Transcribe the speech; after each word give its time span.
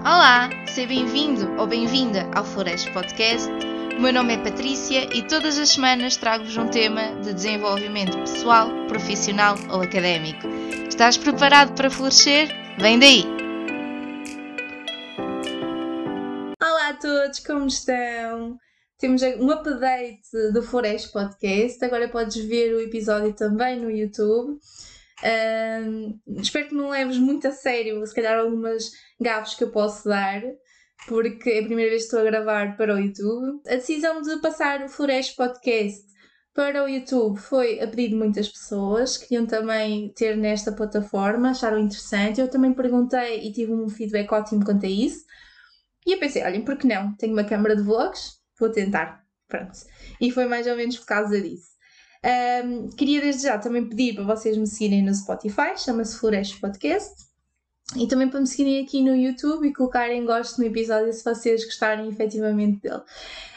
Olá, 0.00 0.48
seja 0.68 0.86
bem-vindo 0.86 1.60
ou 1.60 1.66
bem-vinda 1.66 2.30
ao 2.32 2.44
Flores 2.44 2.88
Podcast. 2.90 3.50
O 3.98 4.00
meu 4.00 4.12
nome 4.12 4.34
é 4.34 4.38
Patrícia 4.38 5.12
e 5.12 5.26
todas 5.26 5.58
as 5.58 5.70
semanas 5.70 6.16
trago-vos 6.16 6.56
um 6.56 6.68
tema 6.68 7.20
de 7.20 7.34
desenvolvimento 7.34 8.16
pessoal, 8.18 8.68
profissional 8.86 9.56
ou 9.70 9.82
académico. 9.82 10.46
Estás 10.88 11.18
preparado 11.18 11.74
para 11.74 11.90
florescer? 11.90 12.48
Vem 12.78 12.98
daí! 13.00 13.24
Olá 16.62 16.90
a 16.90 16.94
todos, 16.94 17.40
como 17.40 17.66
estão? 17.66 18.56
Temos 18.98 19.20
um 19.22 19.50
update 19.50 20.52
do 20.52 20.62
Flores 20.62 21.06
Podcast. 21.06 21.84
Agora 21.84 22.08
podes 22.08 22.36
ver 22.36 22.72
o 22.72 22.80
episódio 22.80 23.32
também 23.32 23.80
no 23.80 23.90
YouTube. 23.90 24.60
Espero 26.40 26.68
que 26.68 26.74
não 26.74 26.90
leves 26.90 27.18
muito 27.18 27.48
a 27.48 27.52
sério, 27.52 28.04
se 28.06 28.14
calhar, 28.14 28.38
algumas 28.38 28.90
gafes 29.20 29.54
que 29.54 29.64
eu 29.64 29.70
posso 29.70 30.08
dar, 30.08 30.42
porque 31.06 31.50
é 31.50 31.60
a 31.60 31.64
primeira 31.64 31.90
vez 31.90 32.02
que 32.02 32.06
estou 32.06 32.20
a 32.20 32.30
gravar 32.30 32.76
para 32.76 32.94
o 32.94 32.98
YouTube. 32.98 33.60
A 33.66 33.76
decisão 33.76 34.20
de 34.20 34.40
passar 34.40 34.82
o 34.82 34.88
Flores 34.88 35.30
Podcast 35.30 36.06
para 36.54 36.82
o 36.82 36.88
YouTube 36.88 37.38
foi 37.38 37.80
a 37.80 37.86
pedido 37.86 38.10
de 38.10 38.16
muitas 38.16 38.48
pessoas, 38.48 39.16
queriam 39.16 39.46
também 39.46 40.12
ter 40.14 40.36
nesta 40.36 40.72
plataforma, 40.72 41.50
acharam 41.50 41.78
interessante. 41.78 42.40
Eu 42.40 42.48
também 42.48 42.72
perguntei 42.74 43.46
e 43.46 43.52
tive 43.52 43.72
um 43.72 43.88
feedback 43.88 44.32
ótimo 44.32 44.64
quanto 44.64 44.84
a 44.84 44.88
isso. 44.88 45.24
E 46.04 46.14
eu 46.14 46.18
pensei, 46.18 46.42
olhem, 46.42 46.64
por 46.64 46.76
que 46.76 46.86
não? 46.86 47.14
Tenho 47.16 47.32
uma 47.32 47.44
câmara 47.44 47.76
de 47.76 47.82
vlogs, 47.82 48.38
vou 48.58 48.70
tentar. 48.70 49.24
Pronto. 49.46 49.72
E 50.20 50.30
foi 50.30 50.46
mais 50.46 50.66
ou 50.66 50.76
menos 50.76 50.98
por 50.98 51.06
causa 51.06 51.40
disso. 51.40 51.77
Um, 52.24 52.88
queria 52.90 53.20
desde 53.20 53.44
já 53.44 53.58
também 53.58 53.88
pedir 53.88 54.14
para 54.14 54.24
vocês 54.24 54.56
me 54.56 54.66
seguirem 54.66 55.02
no 55.02 55.14
Spotify, 55.14 55.76
chama-se 55.76 56.18
Flores 56.18 56.52
Podcast. 56.54 57.28
E 57.96 58.06
também 58.06 58.28
para 58.28 58.40
me 58.40 58.46
seguirem 58.46 58.84
aqui 58.84 59.02
no 59.02 59.16
YouTube 59.16 59.66
e 59.66 59.72
colocarem 59.72 60.26
gosto 60.26 60.58
no 60.58 60.66
episódio 60.66 61.10
se 61.10 61.24
vocês 61.24 61.64
gostarem 61.64 62.08
efetivamente 62.08 62.82
dele. 62.82 63.02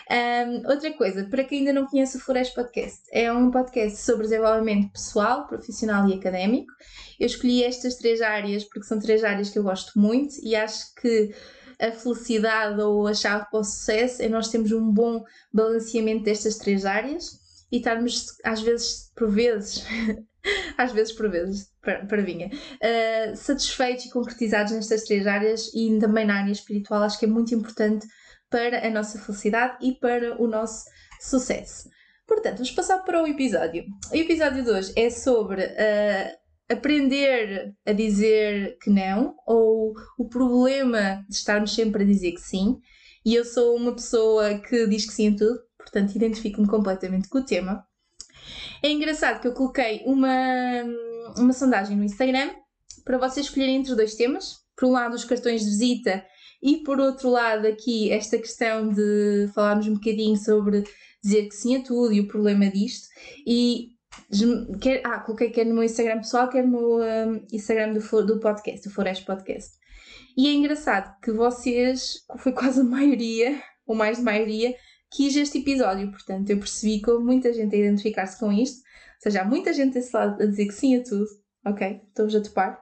Um, 0.10 0.70
outra 0.70 0.94
coisa, 0.94 1.26
para 1.26 1.44
quem 1.44 1.60
ainda 1.60 1.74
não 1.74 1.86
conhece 1.86 2.16
o 2.16 2.20
Flores 2.20 2.50
Podcast, 2.50 3.02
é 3.12 3.32
um 3.32 3.52
podcast 3.52 3.98
sobre 4.00 4.24
desenvolvimento 4.24 4.92
pessoal, 4.92 5.48
profissional 5.48 6.08
e 6.08 6.14
académico. 6.14 6.72
Eu 7.20 7.26
escolhi 7.26 7.64
estas 7.64 7.96
três 7.96 8.22
áreas 8.22 8.64
porque 8.64 8.84
são 8.84 9.00
três 9.00 9.24
áreas 9.24 9.50
que 9.50 9.60
eu 9.60 9.64
gosto 9.64 10.00
muito 10.00 10.36
e 10.42 10.56
acho 10.56 10.96
que 10.96 11.34
a 11.78 11.92
felicidade 11.92 12.80
ou 12.80 13.08
a 13.08 13.14
chave 13.14 13.50
para 13.50 13.60
o 13.60 13.64
sucesso 13.64 14.22
é 14.22 14.30
nós 14.30 14.48
termos 14.48 14.72
um 14.72 14.92
bom 14.92 15.24
balanceamento 15.52 16.24
destas 16.24 16.58
três 16.58 16.86
áreas 16.86 17.41
e 17.72 17.78
estarmos, 17.78 18.38
às 18.44 18.62
vezes, 18.62 19.12
por 19.16 19.30
vezes, 19.30 19.84
às 20.78 20.92
vezes 20.92 21.14
por 21.14 21.30
vezes, 21.30 21.72
para, 21.82 22.22
vinha, 22.22 22.48
uh, 22.48 23.36
satisfeitos 23.36 24.06
e 24.06 24.12
concretizados 24.12 24.72
nestas 24.74 25.04
três 25.04 25.26
áreas 25.26 25.72
e 25.74 25.98
também 26.00 26.26
na 26.26 26.40
área 26.40 26.52
espiritual, 26.52 27.04
acho 27.04 27.20
que 27.20 27.26
é 27.26 27.30
muito 27.30 27.56
importante 27.56 28.06
para 28.50 28.86
a 28.86 28.90
nossa 28.90 29.20
felicidade 29.20 29.78
e 29.82 29.94
para 29.94 30.42
o 30.42 30.48
nosso 30.48 30.86
sucesso. 31.22 31.90
Portanto, 32.28 32.56
vamos 32.56 32.72
passar 32.72 33.00
para 33.00 33.22
o 33.22 33.28
episódio. 33.28 33.86
O 34.12 34.16
episódio 34.16 34.64
de 34.64 34.70
hoje 34.70 34.94
é 34.96 35.10
sobre 35.10 35.64
uh, 35.64 36.42
aprender 36.72 37.74
a 37.86 37.92
dizer 37.92 38.78
que 38.82 38.90
não 38.90 39.36
ou 39.46 39.94
o 40.18 40.28
problema 40.28 41.26
de 41.28 41.36
estarmos 41.36 41.74
sempre 41.74 42.04
a 42.04 42.06
dizer 42.06 42.32
que 42.34 42.42
sim. 42.42 42.78
E 43.26 43.36
eu 43.36 43.46
sou 43.46 43.76
uma 43.76 43.94
pessoa 43.94 44.58
que 44.60 44.88
diz 44.88 45.06
que 45.06 45.14
sim 45.14 45.34
a 45.34 45.38
tudo, 45.38 45.60
portanto 45.92 46.16
identifico-me 46.16 46.68
completamente 46.68 47.28
com 47.28 47.40
o 47.40 47.46
tema. 47.46 47.86
É 48.82 48.90
engraçado 48.90 49.42
que 49.42 49.48
eu 49.48 49.54
coloquei 49.54 50.02
uma, 50.06 50.84
uma 51.38 51.54
sondagem 51.54 51.98
no 51.98 52.04
Instagram 52.04 52.50
para 53.04 53.18
vocês 53.18 53.46
escolherem 53.46 53.76
entre 53.76 53.96
dois 53.96 54.16
temas. 54.16 54.62
Por 54.76 54.88
um 54.88 54.92
lado, 54.92 55.16
os 55.16 55.26
cartões 55.26 55.62
de 55.62 55.70
visita, 55.70 56.26
e 56.62 56.78
por 56.78 57.00
outro 57.00 57.30
lado, 57.30 57.68
aqui 57.68 58.12
esta 58.12 58.38
questão 58.38 58.90
de 58.90 59.50
falarmos 59.54 59.88
um 59.88 59.94
bocadinho 59.94 60.38
sobre 60.38 60.84
dizer 61.24 61.48
que 61.48 61.56
sim 61.56 61.76
a 61.76 61.84
tudo 61.84 62.14
e 62.14 62.20
o 62.20 62.28
problema 62.28 62.70
disto. 62.70 63.08
E 63.46 63.92
quer, 64.80 65.02
ah, 65.06 65.20
coloquei 65.20 65.50
quer 65.50 65.66
no 65.66 65.74
meu 65.74 65.84
Instagram 65.84 66.18
pessoal, 66.18 66.50
quer 66.50 66.66
no 66.66 67.00
um, 67.00 67.46
Instagram 67.52 67.94
do, 67.94 68.26
do 68.26 68.40
podcast, 68.40 68.88
do 68.88 68.94
Flores 68.94 69.20
Podcast. 69.20 69.78
E 70.38 70.48
é 70.48 70.54
engraçado 70.54 71.20
que 71.22 71.32
vocês, 71.32 72.26
foi 72.38 72.52
quase 72.54 72.82
a 72.82 72.84
maioria, 72.84 73.62
ou 73.86 73.96
mais 73.96 74.18
de 74.18 74.24
maioria, 74.24 74.76
quis 75.12 75.36
este 75.36 75.60
episódio. 75.60 76.10
Portanto, 76.10 76.50
eu 76.50 76.58
percebi 76.58 77.02
que 77.02 77.12
houve 77.12 77.26
muita 77.26 77.54
gente 77.54 77.76
a 77.76 77.80
identificar-se 77.80 78.40
com 78.40 78.52
isto. 78.52 78.78
Ou 78.78 79.22
seja, 79.22 79.42
há 79.42 79.46
muita 79.46 79.74
gente 79.74 79.94
desse 79.94 80.16
lado 80.16 80.42
a 80.42 80.46
dizer 80.46 80.66
que 80.66 80.74
sim 80.74 80.96
a 80.96 81.04
tudo. 81.04 81.28
Ok? 81.66 82.02
Estou-vos 82.08 82.36
a 82.36 82.42
topar. 82.42 82.80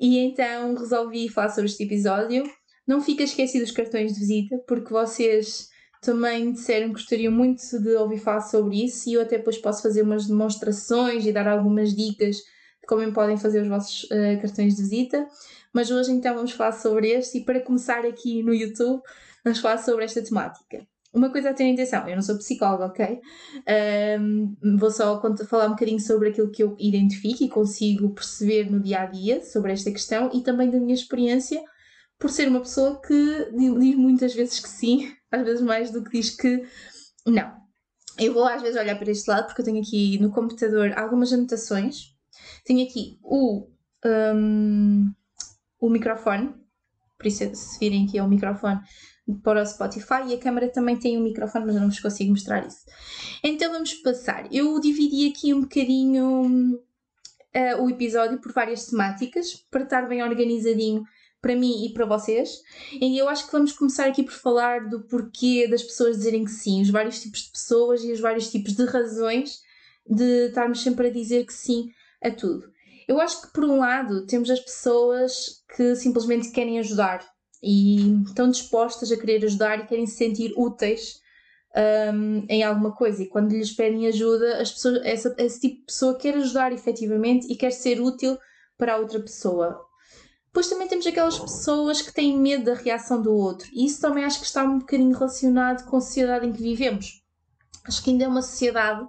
E 0.00 0.18
então 0.18 0.74
resolvi 0.74 1.28
falar 1.28 1.50
sobre 1.50 1.66
este 1.66 1.82
episódio. 1.82 2.44
Não 2.86 3.00
fica 3.00 3.22
esquecido 3.22 3.62
os 3.62 3.70
cartões 3.70 4.14
de 4.14 4.20
visita, 4.20 4.58
porque 4.66 4.92
vocês 4.92 5.68
também 6.00 6.52
disseram 6.52 6.88
que 6.88 6.94
gostariam 6.94 7.32
muito 7.32 7.62
de 7.80 7.94
ouvir 7.94 8.18
falar 8.18 8.40
sobre 8.40 8.84
isso 8.84 9.08
e 9.08 9.12
eu 9.12 9.22
até 9.22 9.38
depois 9.38 9.56
posso 9.58 9.82
fazer 9.82 10.02
umas 10.02 10.26
demonstrações 10.26 11.24
e 11.24 11.32
dar 11.32 11.46
algumas 11.46 11.94
dicas 11.94 12.36
de 12.36 12.86
como 12.88 13.12
podem 13.12 13.36
fazer 13.36 13.62
os 13.62 13.68
vossos 13.68 14.04
uh, 14.04 14.40
cartões 14.40 14.74
de 14.74 14.82
visita. 14.82 15.28
Mas 15.72 15.90
hoje 15.92 16.10
então 16.10 16.34
vamos 16.34 16.52
falar 16.52 16.72
sobre 16.72 17.10
este 17.10 17.38
e 17.38 17.44
para 17.44 17.60
começar 17.60 18.04
aqui 18.04 18.42
no 18.42 18.52
YouTube 18.52 19.00
vamos 19.44 19.60
falar 19.60 19.78
sobre 19.78 20.04
esta 20.04 20.20
temática. 20.20 20.84
Uma 21.12 21.30
coisa 21.30 21.50
a 21.50 21.54
ter 21.54 21.64
em 21.64 21.74
atenção, 21.74 22.08
eu 22.08 22.14
não 22.14 22.22
sou 22.22 22.38
psicóloga, 22.38 22.86
ok? 22.86 23.20
Um, 24.18 24.56
vou 24.78 24.90
só 24.90 25.20
falar 25.46 25.66
um 25.66 25.70
bocadinho 25.72 26.00
sobre 26.00 26.30
aquilo 26.30 26.50
que 26.50 26.62
eu 26.62 26.74
identifico 26.78 27.44
e 27.44 27.50
consigo 27.50 28.14
perceber 28.14 28.70
no 28.70 28.80
dia 28.80 29.02
a 29.02 29.06
dia 29.06 29.44
sobre 29.44 29.72
esta 29.72 29.90
questão 29.90 30.30
e 30.32 30.42
também 30.42 30.70
da 30.70 30.80
minha 30.80 30.94
experiência, 30.94 31.62
por 32.18 32.30
ser 32.30 32.48
uma 32.48 32.60
pessoa 32.60 32.98
que 33.02 33.50
diz 33.52 33.94
muitas 33.94 34.32
vezes 34.32 34.58
que 34.58 34.68
sim, 34.68 35.12
às 35.30 35.42
vezes 35.44 35.60
mais 35.60 35.90
do 35.90 36.02
que 36.02 36.18
diz 36.18 36.30
que 36.30 36.62
não. 37.26 37.60
Eu 38.18 38.32
vou 38.32 38.46
às 38.46 38.62
vezes 38.62 38.80
olhar 38.80 38.98
para 38.98 39.10
este 39.10 39.28
lado 39.28 39.46
porque 39.46 39.60
eu 39.60 39.66
tenho 39.66 39.80
aqui 39.80 40.18
no 40.18 40.30
computador 40.30 40.92
algumas 40.96 41.32
anotações. 41.32 42.14
Tenho 42.64 42.88
aqui 42.88 43.18
o, 43.22 43.68
um, 44.34 45.12
o 45.78 45.90
microfone, 45.90 46.54
por 47.18 47.26
isso 47.26 47.54
se 47.54 47.78
virem 47.78 48.06
aqui 48.06 48.18
é 48.18 48.22
o 48.22 48.28
microfone 48.28 48.80
para 49.34 49.62
o 49.62 49.66
Spotify 49.66 50.28
e 50.28 50.34
a 50.34 50.38
câmera 50.38 50.68
também 50.68 50.96
tem 50.96 51.18
um 51.18 51.22
microfone, 51.22 51.66
mas 51.66 51.74
eu 51.74 51.80
não 51.80 51.88
vos 51.88 52.00
consigo 52.00 52.30
mostrar 52.30 52.66
isso. 52.66 52.84
Então 53.42 53.72
vamos 53.72 53.94
passar. 53.94 54.46
Eu 54.52 54.80
dividi 54.80 55.28
aqui 55.28 55.52
um 55.54 55.62
bocadinho 55.62 56.80
uh, 57.54 57.82
o 57.82 57.90
episódio 57.90 58.38
por 58.40 58.52
várias 58.52 58.86
temáticas 58.86 59.54
para 59.70 59.84
estar 59.84 60.08
bem 60.08 60.22
organizadinho 60.22 61.04
para 61.40 61.56
mim 61.56 61.84
e 61.84 61.92
para 61.92 62.06
vocês. 62.06 62.60
E 62.92 63.18
eu 63.18 63.28
acho 63.28 63.46
que 63.46 63.52
vamos 63.52 63.72
começar 63.72 64.06
aqui 64.06 64.22
por 64.22 64.32
falar 64.32 64.88
do 64.88 65.02
porquê 65.02 65.66
das 65.68 65.82
pessoas 65.82 66.16
dizerem 66.16 66.44
que 66.44 66.52
sim, 66.52 66.80
os 66.80 66.90
vários 66.90 67.20
tipos 67.20 67.40
de 67.40 67.50
pessoas 67.50 68.04
e 68.04 68.12
os 68.12 68.20
vários 68.20 68.50
tipos 68.50 68.74
de 68.74 68.84
razões 68.84 69.60
de 70.08 70.48
estarmos 70.48 70.82
sempre 70.82 71.08
a 71.08 71.12
dizer 71.12 71.44
que 71.44 71.52
sim 71.52 71.90
a 72.22 72.30
tudo. 72.30 72.70
Eu 73.08 73.20
acho 73.20 73.42
que 73.42 73.52
por 73.52 73.64
um 73.64 73.78
lado 73.78 74.24
temos 74.26 74.48
as 74.48 74.60
pessoas 74.60 75.62
que 75.76 75.96
simplesmente 75.96 76.50
querem 76.52 76.78
ajudar 76.78 77.31
e 77.62 78.22
estão 78.24 78.50
dispostas 78.50 79.12
a 79.12 79.16
querer 79.16 79.44
ajudar 79.44 79.78
e 79.78 79.86
querem 79.86 80.06
se 80.06 80.16
sentir 80.16 80.52
úteis 80.56 81.20
um, 82.14 82.44
em 82.48 82.62
alguma 82.62 82.92
coisa. 82.92 83.22
E 83.22 83.28
quando 83.28 83.52
lhes 83.52 83.72
pedem 83.72 84.06
ajuda, 84.06 84.60
as 84.60 84.72
pessoas, 84.72 85.00
essa, 85.04 85.34
esse 85.38 85.60
tipo 85.60 85.76
de 85.80 85.86
pessoa 85.86 86.18
quer 86.18 86.34
ajudar 86.36 86.72
efetivamente 86.72 87.50
e 87.50 87.56
quer 87.56 87.70
ser 87.70 88.00
útil 88.00 88.36
para 88.76 88.94
a 88.94 88.98
outra 88.98 89.20
pessoa. 89.20 89.80
Depois 90.46 90.68
também 90.68 90.86
temos 90.86 91.06
aquelas 91.06 91.38
pessoas 91.38 92.02
que 92.02 92.12
têm 92.12 92.38
medo 92.38 92.64
da 92.64 92.74
reação 92.74 93.22
do 93.22 93.32
outro. 93.32 93.68
E 93.72 93.86
isso 93.86 94.00
também 94.00 94.24
acho 94.24 94.40
que 94.40 94.44
está 94.44 94.64
um 94.64 94.80
bocadinho 94.80 95.16
relacionado 95.16 95.88
com 95.88 95.96
a 95.96 96.00
sociedade 96.00 96.46
em 96.46 96.52
que 96.52 96.62
vivemos. 96.62 97.22
Acho 97.86 98.02
que 98.02 98.10
ainda 98.10 98.24
é 98.24 98.28
uma 98.28 98.42
sociedade 98.42 99.06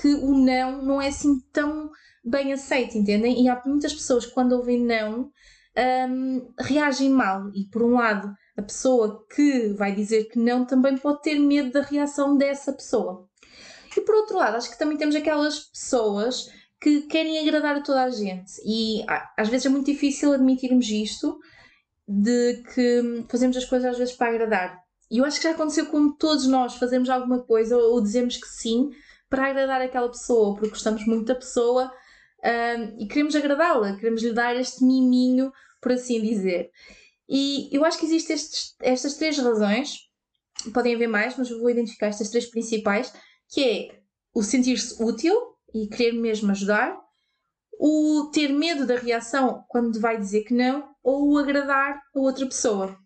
que 0.00 0.14
o 0.14 0.32
não 0.32 0.82
não 0.82 1.02
é 1.02 1.08
assim 1.08 1.40
tão 1.52 1.90
bem 2.24 2.52
aceito, 2.52 2.96
entendem? 2.96 3.42
E 3.42 3.48
há 3.48 3.60
muitas 3.66 3.92
pessoas 3.92 4.24
que 4.24 4.32
quando 4.32 4.52
ouvem 4.52 4.80
não 4.80 5.30
um, 5.76 6.52
reagem 6.58 7.10
mal. 7.10 7.50
E 7.54 7.64
por 7.70 7.82
um 7.82 7.94
lado, 7.94 8.32
a 8.56 8.62
pessoa 8.62 9.24
que 9.34 9.68
vai 9.74 9.94
dizer 9.94 10.24
que 10.24 10.38
não 10.38 10.64
também 10.64 10.96
pode 10.96 11.22
ter 11.22 11.38
medo 11.38 11.72
da 11.72 11.82
reação 11.82 12.36
dessa 12.36 12.72
pessoa. 12.72 13.28
E 13.96 14.00
por 14.00 14.14
outro 14.14 14.36
lado, 14.36 14.56
acho 14.56 14.70
que 14.70 14.78
também 14.78 14.96
temos 14.96 15.14
aquelas 15.14 15.60
pessoas 15.60 16.46
que 16.80 17.02
querem 17.02 17.38
agradar 17.40 17.76
a 17.76 17.82
toda 17.82 18.04
a 18.04 18.10
gente. 18.10 18.52
E 18.64 19.04
às 19.36 19.48
vezes 19.48 19.66
é 19.66 19.68
muito 19.68 19.86
difícil 19.86 20.32
admitirmos 20.32 20.88
isto, 20.88 21.38
de 22.06 22.62
que 22.74 23.26
fazemos 23.28 23.56
as 23.56 23.64
coisas 23.64 23.90
às 23.90 23.98
vezes 23.98 24.14
para 24.14 24.28
agradar. 24.28 24.80
E 25.10 25.18
eu 25.18 25.24
acho 25.24 25.38
que 25.38 25.44
já 25.44 25.50
aconteceu 25.50 25.86
com 25.86 26.12
todos 26.12 26.46
nós, 26.46 26.76
fazemos 26.76 27.08
alguma 27.08 27.42
coisa 27.42 27.76
ou 27.76 28.00
dizemos 28.00 28.36
que 28.36 28.46
sim 28.46 28.90
para 29.28 29.48
agradar 29.48 29.80
aquela 29.80 30.08
pessoa, 30.08 30.54
porque 30.54 30.70
gostamos 30.70 31.04
muito 31.06 31.26
da 31.26 31.34
pessoa 31.34 31.90
um, 32.44 33.02
e 33.02 33.06
queremos 33.06 33.34
agradá-la, 33.34 33.96
queremos 33.96 34.22
lhe 34.22 34.32
dar 34.32 34.56
este 34.56 34.84
miminho 34.84 35.52
por 35.80 35.92
assim 35.92 36.20
dizer. 36.20 36.70
E 37.28 37.68
eu 37.72 37.84
acho 37.84 37.98
que 37.98 38.06
existem 38.06 38.36
estas 38.80 39.14
três 39.14 39.38
razões, 39.38 40.08
podem 40.72 40.94
haver 40.94 41.08
mais, 41.08 41.36
mas 41.36 41.50
eu 41.50 41.58
vou 41.58 41.70
identificar 41.70 42.06
estas 42.06 42.30
três 42.30 42.46
principais, 42.46 43.12
que 43.48 43.62
é 43.62 44.00
o 44.34 44.42
sentir-se 44.42 45.02
útil 45.02 45.34
e 45.74 45.86
querer 45.88 46.12
mesmo 46.12 46.50
ajudar, 46.50 46.96
o 47.78 48.30
ter 48.32 48.48
medo 48.48 48.86
da 48.86 48.96
reação 48.96 49.64
quando 49.68 50.00
vai 50.00 50.18
dizer 50.18 50.42
que 50.44 50.54
não, 50.54 50.88
ou 51.02 51.38
agradar 51.38 52.00
a 52.14 52.18
outra 52.18 52.46
pessoa. 52.46 52.98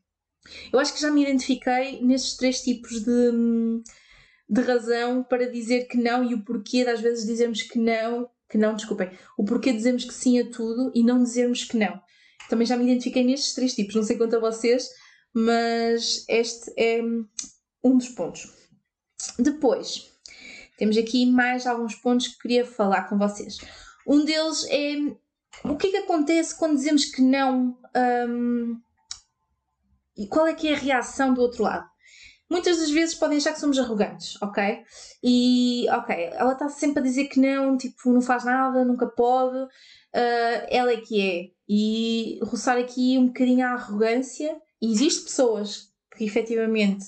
Eu 0.72 0.78
acho 0.78 0.94
que 0.94 1.00
já 1.00 1.10
me 1.10 1.22
identifiquei 1.22 2.00
nestes 2.02 2.36
três 2.36 2.62
tipos 2.62 3.02
de, 3.04 3.82
de 4.48 4.60
razão 4.62 5.22
para 5.22 5.50
dizer 5.50 5.86
que 5.86 5.96
não 5.96 6.24
e 6.24 6.34
o 6.34 6.44
porquê 6.44 6.84
de 6.84 6.90
às 6.90 7.00
vezes 7.00 7.26
dizermos 7.26 7.62
que 7.62 7.78
não, 7.78 8.28
que 8.52 8.58
não, 8.58 8.76
desculpem, 8.76 9.10
o 9.38 9.44
porquê 9.46 9.72
dizermos 9.72 10.04
que 10.04 10.12
sim 10.12 10.38
a 10.38 10.50
tudo 10.50 10.92
e 10.94 11.02
não 11.02 11.22
dizermos 11.22 11.64
que 11.64 11.78
não. 11.78 11.98
Também 12.50 12.66
já 12.66 12.76
me 12.76 12.84
identifiquei 12.84 13.24
nestes 13.24 13.54
três 13.54 13.74
tipos, 13.74 13.94
não 13.94 14.02
sei 14.02 14.18
quanto 14.18 14.36
a 14.36 14.40
vocês, 14.40 14.90
mas 15.32 16.26
este 16.28 16.70
é 16.76 17.00
um 17.82 17.96
dos 17.96 18.10
pontos. 18.10 18.52
Depois, 19.38 20.12
temos 20.76 20.98
aqui 20.98 21.24
mais 21.24 21.66
alguns 21.66 21.94
pontos 21.94 22.28
que 22.28 22.40
queria 22.40 22.66
falar 22.66 23.08
com 23.08 23.16
vocês. 23.16 23.56
Um 24.06 24.22
deles 24.22 24.66
é 24.68 24.96
o 25.64 25.76
que 25.76 25.86
é 25.86 25.90
que 25.92 25.96
acontece 25.96 26.54
quando 26.54 26.76
dizemos 26.76 27.06
que 27.06 27.22
não 27.22 27.78
um, 28.28 28.78
e 30.14 30.26
qual 30.26 30.46
é 30.46 30.52
que 30.52 30.68
é 30.68 30.74
a 30.74 30.78
reação 30.78 31.32
do 31.32 31.40
outro 31.40 31.62
lado. 31.62 31.88
Muitas 32.52 32.76
das 32.76 32.90
vezes 32.90 33.14
podem 33.14 33.38
achar 33.38 33.54
que 33.54 33.60
somos 33.60 33.78
arrogantes, 33.78 34.36
ok? 34.42 34.84
E, 35.24 35.86
ok, 35.88 36.14
ela 36.34 36.52
está 36.52 36.68
sempre 36.68 37.00
a 37.00 37.02
dizer 37.02 37.24
que 37.28 37.40
não, 37.40 37.78
tipo, 37.78 38.12
não 38.12 38.20
faz 38.20 38.44
nada, 38.44 38.84
nunca 38.84 39.06
pode, 39.06 39.56
uh, 39.56 40.66
ela 40.68 40.92
é 40.92 40.98
que 40.98 41.18
é. 41.18 41.50
E 41.66 42.38
roçar 42.42 42.76
aqui 42.76 43.16
um 43.16 43.28
bocadinho 43.28 43.66
a 43.66 43.70
arrogância. 43.70 44.54
E 44.82 44.92
existem 44.92 45.24
pessoas 45.24 45.88
que 46.14 46.24
efetivamente 46.24 47.06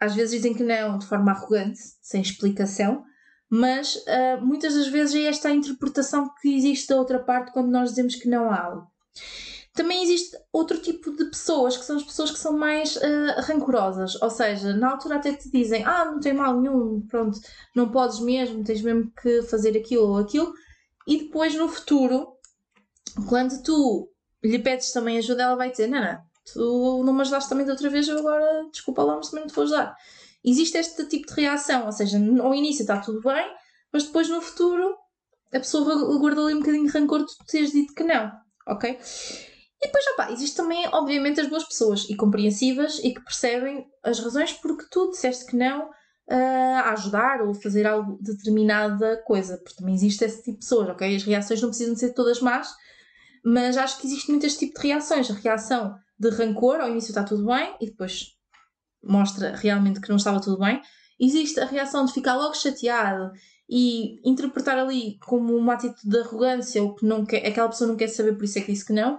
às 0.00 0.16
vezes 0.16 0.32
dizem 0.32 0.52
que 0.52 0.64
não 0.64 0.98
de 0.98 1.06
forma 1.06 1.30
arrogante, 1.30 1.78
sem 2.02 2.20
explicação, 2.20 3.04
mas 3.48 3.94
uh, 3.94 4.44
muitas 4.44 4.74
das 4.74 4.88
vezes 4.88 5.14
é 5.14 5.28
esta 5.28 5.48
a 5.48 5.54
interpretação 5.54 6.28
que 6.42 6.56
existe 6.56 6.88
da 6.88 6.96
outra 6.96 7.20
parte 7.20 7.52
quando 7.52 7.70
nós 7.70 7.90
dizemos 7.90 8.16
que 8.16 8.28
não 8.28 8.50
há 8.50 8.64
algo. 8.64 8.90
Também 9.76 10.02
existe 10.02 10.36
outro 10.50 10.80
tipo 10.80 11.14
de 11.14 11.26
pessoas, 11.26 11.76
que 11.76 11.84
são 11.84 11.96
as 11.96 12.02
pessoas 12.02 12.30
que 12.30 12.38
são 12.38 12.56
mais 12.56 12.96
uh, 12.96 13.40
rancorosas, 13.42 14.20
ou 14.22 14.30
seja, 14.30 14.72
na 14.72 14.92
altura 14.92 15.16
até 15.16 15.34
te 15.34 15.50
dizem, 15.50 15.84
ah, 15.84 16.06
não 16.06 16.18
tem 16.18 16.32
mal 16.32 16.58
nenhum, 16.58 17.06
pronto, 17.06 17.38
não 17.74 17.90
podes 17.90 18.18
mesmo, 18.20 18.64
tens 18.64 18.80
mesmo 18.80 19.12
que 19.20 19.42
fazer 19.42 19.76
aquilo 19.76 20.08
ou 20.08 20.16
aquilo, 20.16 20.52
e 21.06 21.18
depois 21.24 21.54
no 21.54 21.68
futuro, 21.68 22.26
quando 23.28 23.62
tu 23.62 24.10
lhe 24.42 24.58
pedes 24.58 24.92
também 24.92 25.18
ajuda, 25.18 25.42
ela 25.42 25.56
vai 25.56 25.70
dizer, 25.70 25.88
não, 25.88 26.00
não, 26.00 26.18
tu 26.50 27.02
não 27.04 27.12
me 27.12 27.20
ajudaste 27.20 27.50
também 27.50 27.66
de 27.66 27.70
outra 27.70 27.90
vez, 27.90 28.08
eu 28.08 28.18
agora, 28.18 28.66
desculpa 28.72 29.02
lá, 29.02 29.16
mas 29.16 29.28
também 29.28 29.42
não 29.42 29.48
te 29.48 29.54
vou 29.54 29.64
ajudar. 29.64 29.94
Existe 30.42 30.78
este 30.78 31.04
tipo 31.06 31.26
de 31.26 31.42
reação, 31.42 31.84
ou 31.84 31.92
seja, 31.92 32.18
ao 32.40 32.54
início 32.54 32.80
está 32.82 32.98
tudo 32.98 33.20
bem, 33.20 33.46
mas 33.92 34.04
depois 34.04 34.26
no 34.28 34.40
futuro 34.40 34.96
a 35.52 35.58
pessoa 35.58 36.18
guarda 36.18 36.40
ali 36.42 36.54
um 36.54 36.60
bocadinho 36.60 36.86
de 36.86 36.92
rancor 36.92 37.20
de 37.20 37.36
tu 37.36 37.44
teres 37.46 37.72
dito 37.72 37.94
que 37.94 38.04
não, 38.04 38.32
ok? 38.66 38.98
E 39.86 39.88
depois, 39.88 40.04
opa, 40.14 40.32
existe 40.32 40.56
também, 40.56 40.84
obviamente, 40.92 41.40
as 41.40 41.48
boas 41.48 41.62
pessoas 41.62 42.10
e 42.10 42.16
compreensivas 42.16 42.98
e 42.98 43.14
que 43.14 43.22
percebem 43.22 43.86
as 44.02 44.18
razões 44.18 44.52
porque 44.52 44.84
tu 44.90 45.10
disseste 45.10 45.46
que 45.46 45.56
não 45.56 45.84
uh, 45.84 46.78
a 46.84 46.92
ajudar 46.92 47.40
ou 47.42 47.54
fazer 47.54 47.86
algo 47.86 48.18
determinada 48.20 49.22
coisa, 49.24 49.58
porque 49.58 49.76
também 49.76 49.94
existe 49.94 50.24
esse 50.24 50.38
tipo 50.38 50.58
de 50.58 50.64
pessoas, 50.64 50.88
ok? 50.88 51.14
As 51.14 51.22
reações 51.22 51.62
não 51.62 51.68
precisam 51.68 51.94
ser 51.94 52.14
todas 52.14 52.40
más, 52.40 52.68
mas 53.44 53.76
acho 53.76 54.00
que 54.00 54.08
existe 54.08 54.28
muito 54.28 54.44
este 54.44 54.66
tipo 54.66 54.80
de 54.80 54.88
reações. 54.88 55.30
A 55.30 55.34
reação 55.34 55.94
de 56.18 56.30
rancor, 56.30 56.80
ao 56.80 56.90
início 56.90 57.10
está 57.10 57.22
tudo 57.22 57.46
bem 57.46 57.76
e 57.80 57.86
depois 57.86 58.32
mostra 59.04 59.54
realmente 59.54 60.00
que 60.00 60.08
não 60.08 60.16
estava 60.16 60.40
tudo 60.40 60.58
bem. 60.58 60.82
Existe 61.20 61.60
a 61.60 61.64
reação 61.64 62.04
de 62.04 62.12
ficar 62.12 62.34
logo 62.34 62.54
chateado 62.54 63.30
e 63.70 64.20
interpretar 64.28 64.78
ali 64.78 65.16
como 65.20 65.54
uma 65.54 65.74
atitude 65.74 66.08
de 66.08 66.18
arrogância 66.18 66.82
ou 66.82 66.96
que 66.96 67.06
não 67.06 67.24
quer, 67.24 67.46
aquela 67.46 67.68
pessoa 67.68 67.86
não 67.86 67.96
quer 67.96 68.08
saber, 68.08 68.34
por 68.34 68.44
isso 68.44 68.58
é 68.58 68.62
que 68.62 68.72
disse 68.72 68.84
que 68.84 68.92
não. 68.92 69.16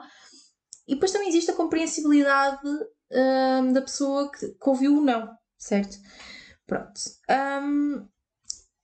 E 0.88 0.94
depois 0.94 1.12
também 1.12 1.28
existe 1.28 1.51
a 1.51 1.56
compreensibilidade 1.56 2.68
um, 3.12 3.74
da 3.74 3.81
pessoa 3.81 4.31
que, 4.31 4.48
que, 4.48 4.69
ouviu 4.69 4.98
o 4.98 5.01
não, 5.01 5.30
certo? 5.57 5.98
Pronto. 6.66 7.00
Um, 7.30 8.07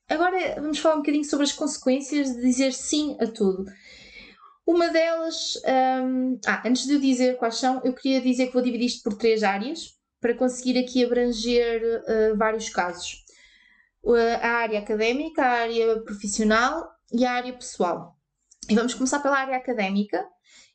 agora 0.09 0.55
vamos 0.61 0.79
falar 0.79 0.95
um 0.95 0.99
bocadinho 0.99 1.23
sobre 1.23 1.45
as 1.45 1.53
consequências 1.53 2.33
de 2.33 2.41
dizer 2.41 2.73
sim 2.73 3.17
a 3.19 3.27
tudo. 3.27 3.65
Uma 4.65 4.89
delas, 4.89 5.55
um, 6.05 6.39
ah, 6.45 6.63
antes 6.65 6.85
de 6.85 6.93
eu 6.93 6.99
dizer 6.99 7.37
quais 7.37 7.55
são, 7.55 7.81
eu 7.83 7.93
queria 7.93 8.21
dizer 8.21 8.47
que 8.47 8.53
vou 8.53 8.61
dividir 8.61 8.85
isto 8.85 9.03
por 9.03 9.17
três 9.17 9.43
áreas 9.43 9.97
para 10.21 10.33
conseguir 10.33 10.79
aqui 10.79 11.03
abranger 11.03 11.81
uh, 11.83 12.37
vários 12.37 12.69
casos. 12.69 13.23
A 14.41 14.47
área 14.47 14.79
académica, 14.79 15.43
a 15.43 15.61
área 15.63 16.01
profissional 16.01 16.89
e 17.11 17.25
a 17.25 17.33
área 17.33 17.53
pessoal. 17.53 18.17
E 18.69 18.75
vamos 18.75 18.93
começar 18.93 19.19
pela 19.19 19.37
área 19.37 19.57
académica, 19.57 20.25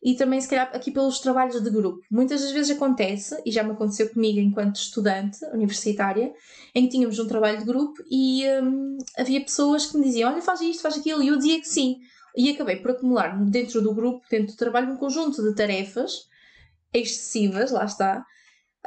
e 0.03 0.15
também, 0.15 0.41
se 0.41 0.49
calhar, 0.49 0.71
aqui 0.73 0.91
pelos 0.91 1.19
trabalhos 1.19 1.61
de 1.61 1.71
grupo. 1.71 2.01
Muitas 2.11 2.41
das 2.41 2.53
vezes 2.53 2.77
acontece, 2.77 3.41
e 3.45 3.51
já 3.51 3.63
me 3.63 3.73
aconteceu 3.73 4.09
comigo 4.11 4.39
enquanto 4.39 4.77
estudante 4.77 5.45
universitária, 5.53 6.33
em 6.75 6.85
que 6.85 6.91
tínhamos 6.91 7.19
um 7.19 7.27
trabalho 7.27 7.59
de 7.59 7.65
grupo 7.65 8.03
e 8.11 8.45
hum, 8.63 8.99
havia 9.17 9.41
pessoas 9.41 9.87
que 9.87 9.99
me 9.99 10.05
diziam: 10.05 10.33
Olha, 10.33 10.41
faz 10.41 10.61
isto, 10.61 10.83
faz 10.83 10.97
aquilo, 10.97 11.23
e 11.23 11.29
eu 11.29 11.37
dizia 11.37 11.61
que 11.61 11.69
sim. 11.69 11.99
E 12.37 12.51
acabei 12.51 12.77
por 12.77 12.93
acumular 12.93 13.37
dentro 13.47 13.83
do 13.83 13.93
grupo, 13.93 14.25
dentro 14.31 14.55
do 14.55 14.57
trabalho, 14.57 14.93
um 14.93 14.97
conjunto 14.97 15.43
de 15.43 15.55
tarefas 15.55 16.29
excessivas, 16.93 17.71
lá 17.71 17.85
está, 17.85 18.25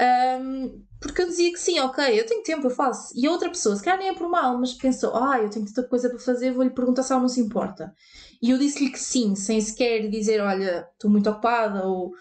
um, 0.01 0.83
porque 0.99 1.21
eu 1.21 1.27
dizia 1.27 1.51
que 1.51 1.59
sim, 1.59 1.79
ok, 1.79 2.19
eu 2.19 2.25
tenho 2.25 2.43
tempo, 2.43 2.65
eu 2.65 2.71
faço. 2.71 3.13
E 3.15 3.27
a 3.27 3.31
outra 3.31 3.49
pessoa, 3.49 3.75
se 3.75 3.83
calhar 3.83 3.99
nem 3.99 4.09
é 4.09 4.13
por 4.13 4.29
mal, 4.29 4.57
mas 4.57 4.73
pensou, 4.73 5.15
ah, 5.15 5.39
eu 5.39 5.49
tenho 5.49 5.65
tanta 5.65 5.87
coisa 5.87 6.09
para 6.09 6.19
fazer, 6.19 6.51
vou-lhe 6.51 6.71
perguntar 6.71 7.03
se 7.03 7.11
ela 7.11 7.21
não 7.21 7.29
se 7.29 7.39
importa. 7.39 7.93
E 8.41 8.49
eu 8.49 8.57
disse-lhe 8.57 8.91
que 8.91 8.99
sim, 8.99 9.35
sem 9.35 9.61
sequer 9.61 10.09
dizer, 10.09 10.41
olha, 10.41 10.87
estou 10.93 11.09
muito 11.09 11.29
ocupada, 11.29 11.85
ou, 11.85 12.11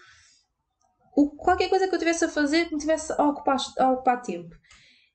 ou 1.15 1.31
qualquer 1.31 1.69
coisa 1.69 1.87
que 1.87 1.95
eu 1.95 1.99
tivesse 1.99 2.25
a 2.25 2.29
fazer 2.29 2.65
que 2.65 2.75
me 2.75 2.79
tivesse 2.79 3.13
a 3.13 3.23
ocupar, 3.23 3.57
a 3.79 3.91
ocupar 3.91 4.21
tempo. 4.21 4.55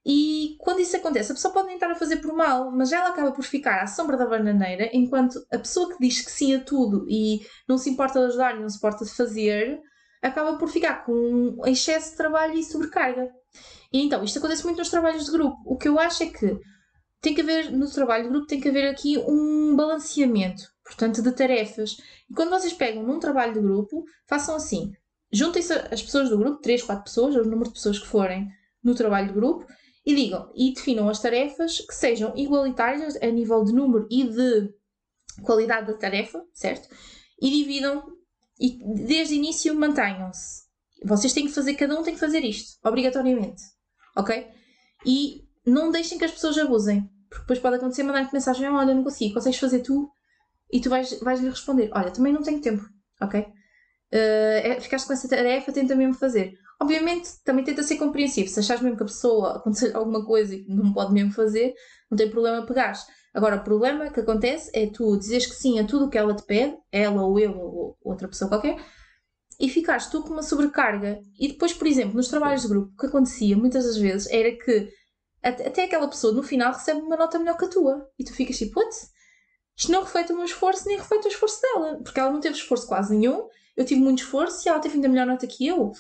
E 0.05 0.57
quando 0.61 0.81
isso 0.81 0.97
acontece, 0.97 1.33
a 1.33 1.35
pessoa 1.35 1.53
pode 1.53 1.67
nem 1.67 1.77
estar 1.77 1.91
a 1.91 1.97
fazer 1.97 2.19
por 2.19 2.33
mal, 2.33 2.71
mas 2.71 2.93
ela 2.93 3.09
acaba 3.09 3.33
por 3.33 3.45
ficar 3.45 3.83
à 3.83 3.87
sombra 3.89 4.17
da 4.17 4.27
bananeira, 4.27 4.89
enquanto 4.93 5.45
a 5.53 5.59
pessoa 5.59 5.89
que 5.93 5.99
diz 5.99 6.21
que 6.21 6.31
sim 6.31 6.55
a 6.55 6.61
tudo 6.61 7.05
e 7.09 7.41
não 7.69 7.77
se 7.77 7.91
importa 7.91 8.21
de 8.21 8.27
ajudar 8.27 8.59
não 8.61 8.69
se 8.69 8.77
importa 8.77 9.05
de 9.05 9.11
fazer, 9.11 9.81
acaba 10.26 10.58
por 10.58 10.69
ficar 10.69 11.05
com 11.05 11.56
excesso 11.67 12.11
de 12.11 12.17
trabalho 12.17 12.55
e 12.55 12.64
sobrecarga. 12.64 13.31
E 13.93 14.02
então, 14.02 14.23
isto 14.25 14.38
acontece 14.38 14.64
muito 14.64 14.78
nos 14.78 14.90
trabalhos 14.90 15.25
de 15.25 15.31
grupo. 15.31 15.56
O 15.64 15.76
que 15.76 15.88
eu 15.88 15.99
acho 15.99 16.23
é 16.23 16.26
que 16.26 16.58
tem 17.20 17.34
que 17.34 17.40
haver, 17.40 17.73
no 17.73 17.90
trabalho 17.90 18.25
de 18.25 18.31
grupo, 18.31 18.46
tem 18.46 18.61
que 18.61 18.69
haver 18.69 18.88
aqui 18.88 19.19
um 19.19 19.75
balanceamento, 19.75 20.62
portanto, 20.84 21.23
de 21.23 21.32
tarefas. 21.32 21.96
E 22.31 22.34
quando 22.34 22.50
vocês 22.50 22.73
pegam 22.73 23.02
num 23.02 23.19
trabalho 23.19 23.55
de 23.55 23.61
grupo, 23.61 24.05
façam 24.26 24.56
assim: 24.56 24.93
juntem-se 25.32 25.73
as 25.73 26.02
pessoas 26.02 26.29
do 26.29 26.38
grupo, 26.38 26.61
3, 26.61 26.82
4 26.82 27.05
pessoas, 27.05 27.34
o 27.37 27.44
número 27.44 27.64
de 27.64 27.75
pessoas 27.75 27.99
que 27.99 28.06
forem 28.06 28.49
no 28.82 28.94
trabalho 28.94 29.29
de 29.29 29.34
grupo, 29.34 29.67
e 30.05 30.15
digam 30.15 30.51
e 30.55 30.72
definam 30.72 31.08
as 31.08 31.20
tarefas 31.20 31.81
que 31.81 31.94
sejam 31.94 32.32
igualitárias 32.36 33.17
a 33.20 33.27
nível 33.27 33.65
de 33.65 33.72
número 33.72 34.06
e 34.10 34.24
de 34.24 34.72
qualidade 35.43 35.89
da 35.89 35.98
tarefa, 35.98 36.43
certo? 36.53 36.89
E 37.41 37.51
dividam 37.51 38.16
e 38.58 38.79
desde 39.05 39.34
o 39.34 39.36
início 39.36 39.75
mantenham-se. 39.75 40.65
Vocês 41.05 41.32
têm 41.32 41.46
que 41.46 41.53
fazer, 41.53 41.75
cada 41.75 41.98
um 41.98 42.03
tem 42.03 42.15
que 42.15 42.20
fazer 42.20 42.43
isto, 42.44 42.79
obrigatoriamente. 42.86 43.63
Ok? 44.17 44.48
E 45.05 45.43
não 45.67 45.91
deixem 45.91 46.19
que 46.19 46.25
as 46.25 46.32
pessoas 46.32 46.56
abusem. 46.58 47.08
Porque 47.29 47.43
depois 47.43 47.58
pode 47.58 47.77
acontecer 47.77 48.03
mandar-te 48.03 48.32
mensagem: 48.32 48.69
Olha, 48.69 48.94
não 48.94 49.05
consigo, 49.05 49.34
consegues 49.34 49.58
fazer 49.58 49.81
tu? 49.81 50.08
E 50.72 50.81
tu 50.81 50.89
vais, 50.89 51.19
vais 51.20 51.41
lhe 51.41 51.48
responder: 51.48 51.91
Olha, 51.93 52.10
também 52.10 52.32
não 52.32 52.43
tenho 52.43 52.60
tempo. 52.60 52.84
Ok? 53.20 53.41
Uh, 53.41 54.81
ficaste 54.81 55.06
com 55.06 55.13
essa 55.13 55.29
tarefa, 55.29 55.72
tenta 55.72 55.94
mesmo 55.94 56.15
fazer. 56.15 56.55
Obviamente, 56.81 57.31
também 57.44 57.65
tenta 57.65 57.82
ser 57.82 57.96
compreensivo. 57.96 58.48
Se 58.48 58.60
achares 58.60 58.82
mesmo 58.82 58.96
que 58.96 59.03
a 59.03 59.06
pessoa 59.06 59.56
acontecer 59.56 59.94
alguma 59.96 60.25
coisa 60.25 60.55
e 60.55 60.65
não 60.69 60.93
pode 60.93 61.13
mesmo 61.13 61.32
fazer, 61.32 61.75
não 62.10 62.17
tem 62.17 62.31
problema 62.31 62.65
pegares. 62.65 63.01
Agora, 63.36 63.56
o 63.56 63.62
problema 63.62 64.10
que 64.10 64.20
acontece 64.20 64.70
é 64.72 64.86
tu 64.86 65.14
dizeres 65.19 65.46
que 65.46 65.55
sim 65.55 65.78
a 65.78 65.86
tudo 65.86 66.06
o 66.06 66.08
que 66.08 66.16
ela 66.16 66.34
te 66.34 66.43
pede, 66.43 66.74
ela 66.90 67.22
ou 67.22 67.38
eu 67.38 67.52
ou 67.52 67.98
outra 68.02 68.26
pessoa 68.26 68.48
qualquer, 68.48 68.82
e 69.60 69.69
ficares 69.69 70.06
tu 70.06 70.22
com 70.22 70.31
uma 70.31 70.43
sobrecarga. 70.43 71.20
E 71.38 71.48
depois, 71.48 71.74
por 71.74 71.86
exemplo, 71.86 72.16
nos 72.16 72.28
trabalhos 72.28 72.62
de 72.62 72.69
grupo, 72.69 72.94
o 72.94 72.96
que 72.96 73.05
acontecia 73.05 73.55
muitas 73.55 73.84
das 73.84 73.98
vezes 73.98 74.26
era 74.31 74.50
que 74.56 74.90
até 75.43 75.84
aquela 75.84 76.08
pessoa 76.08 76.32
no 76.32 76.43
final 76.43 76.72
recebe 76.72 77.02
uma 77.02 77.14
nota 77.14 77.38
melhor 77.38 77.58
que 77.58 77.66
a 77.66 77.69
tua. 77.69 78.08
E 78.19 78.24
tu 78.24 78.32
ficas 78.32 78.56
tipo, 78.56 78.81
what? 78.81 78.96
Isto 79.76 79.93
não 79.93 80.02
reflete 80.02 80.32
o 80.32 80.36
meu 80.36 80.46
esforço 80.46 80.88
nem 80.88 80.96
reflete 80.96 81.26
o 81.26 81.28
esforço 81.28 81.60
dela. 81.60 82.00
Porque 82.02 82.19
ela 82.19 82.32
não 82.32 82.40
teve 82.40 82.56
esforço 82.56 82.86
quase 82.86 83.14
nenhum, 83.14 83.48
eu 83.76 83.84
tive 83.84 84.00
muito 84.00 84.22
esforço 84.22 84.66
e 84.66 84.70
ela 84.70 84.81
teve 84.81 84.94
ainda 84.94 85.10
melhor 85.10 85.26
nota 85.26 85.46
que 85.46 85.66
eu. 85.66 85.93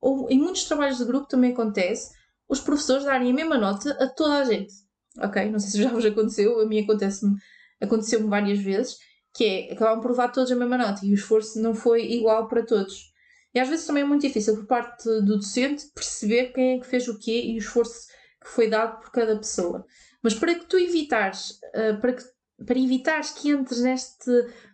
Ou 0.00 0.30
em 0.30 0.38
muitos 0.38 0.62
trabalhos 0.62 0.98
de 0.98 1.04
grupo 1.04 1.26
também 1.26 1.50
acontece 1.50 2.14
os 2.48 2.60
professores 2.60 3.04
darem 3.04 3.32
a 3.32 3.34
mesma 3.34 3.58
nota 3.58 3.90
a 4.00 4.06
toda 4.06 4.38
a 4.38 4.44
gente 4.44 4.83
ok? 5.18 5.50
Não 5.50 5.58
sei 5.58 5.70
se 5.70 5.82
já 5.82 5.90
vos 5.90 6.04
aconteceu, 6.04 6.60
a 6.60 6.66
mim 6.66 6.80
acontece-me 6.80 7.36
aconteceu-me 7.80 8.28
várias 8.28 8.58
vezes, 8.58 8.96
que 9.34 9.44
é 9.44 9.74
por 9.74 10.10
levar 10.10 10.28
todos 10.28 10.50
a 10.52 10.56
mesma 10.56 10.78
nota 10.78 11.04
e 11.04 11.10
o 11.10 11.14
esforço 11.14 11.60
não 11.60 11.74
foi 11.74 12.04
igual 12.12 12.48
para 12.48 12.64
todos. 12.64 13.12
E 13.54 13.60
às 13.60 13.68
vezes 13.68 13.86
também 13.86 14.02
é 14.02 14.06
muito 14.06 14.22
difícil 14.22 14.56
por 14.56 14.66
parte 14.66 15.04
do 15.04 15.36
docente 15.36 15.86
perceber 15.94 16.52
quem 16.52 16.76
é 16.76 16.80
que 16.80 16.86
fez 16.86 17.06
o 17.08 17.18
quê 17.18 17.42
e 17.44 17.54
o 17.54 17.58
esforço 17.58 18.08
que 18.42 18.48
foi 18.48 18.68
dado 18.68 19.00
por 19.00 19.10
cada 19.10 19.36
pessoa. 19.36 19.86
Mas 20.22 20.34
para 20.34 20.54
que 20.54 20.66
tu 20.66 20.78
evitares, 20.78 21.60
uh, 21.74 22.00
para, 22.00 22.14
que, 22.14 22.24
para 22.64 22.78
evitares 22.78 23.30
que 23.30 23.50
entres 23.50 23.80
neste, 23.80 24.30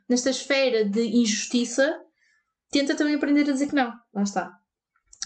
nesta 0.09 0.31
esfera 0.31 0.85
de 0.85 1.03
injustiça, 1.03 2.01
tenta 2.71 2.95
também 2.95 3.15
aprender 3.15 3.49
a 3.49 3.53
dizer 3.53 3.69
que 3.69 3.75
não. 3.75 3.93
Lá 4.15 4.23
está. 4.23 4.60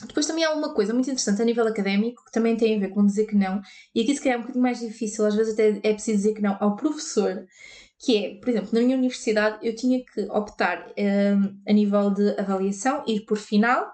Depois 0.02 0.26
também 0.26 0.44
há 0.44 0.52
uma 0.52 0.74
coisa 0.74 0.92
muito 0.92 1.08
interessante 1.08 1.40
a 1.40 1.44
nível 1.44 1.66
académico 1.66 2.24
que 2.24 2.32
também 2.32 2.56
tem 2.56 2.76
a 2.76 2.80
ver 2.80 2.88
com 2.88 3.06
dizer 3.06 3.26
que 3.26 3.36
não, 3.36 3.60
e 3.94 4.00
aqui 4.02 4.14
se 4.14 4.20
calhar 4.20 4.36
é 4.36 4.38
um 4.38 4.42
bocadinho 4.42 4.62
mais 4.62 4.80
difícil, 4.80 5.24
às 5.24 5.34
vezes 5.34 5.54
até 5.54 5.78
é 5.82 5.92
preciso 5.92 6.18
dizer 6.18 6.34
que 6.34 6.42
não 6.42 6.56
ao 6.60 6.74
professor, 6.74 7.46
que 7.98 8.16
é, 8.16 8.34
por 8.34 8.48
exemplo, 8.48 8.70
na 8.72 8.80
minha 8.80 8.96
universidade 8.96 9.58
eu 9.66 9.74
tinha 9.74 10.04
que 10.04 10.22
optar 10.30 10.92
um, 10.98 11.60
a 11.66 11.72
nível 11.72 12.10
de 12.10 12.38
avaliação, 12.38 13.04
ir 13.06 13.24
por 13.24 13.38
final, 13.38 13.88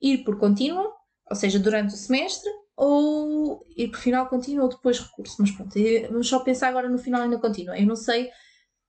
ir 0.00 0.24
por 0.24 0.38
contínua, 0.38 0.90
ou 1.30 1.36
seja, 1.36 1.58
durante 1.58 1.94
o 1.94 1.96
semestre, 1.96 2.50
ou 2.76 3.64
ir 3.76 3.88
por 3.88 4.00
final 4.00 4.28
contínua 4.28 4.64
ou 4.64 4.70
depois 4.70 4.98
recurso. 4.98 5.36
Mas 5.38 5.50
pronto, 5.50 5.74
vamos 6.10 6.28
só 6.28 6.40
pensar 6.40 6.68
agora 6.68 6.88
no 6.88 6.98
final 6.98 7.24
e 7.24 7.28
na 7.28 7.38
contínua. 7.38 7.78
Eu 7.78 7.86
não 7.86 7.96
sei 7.96 8.30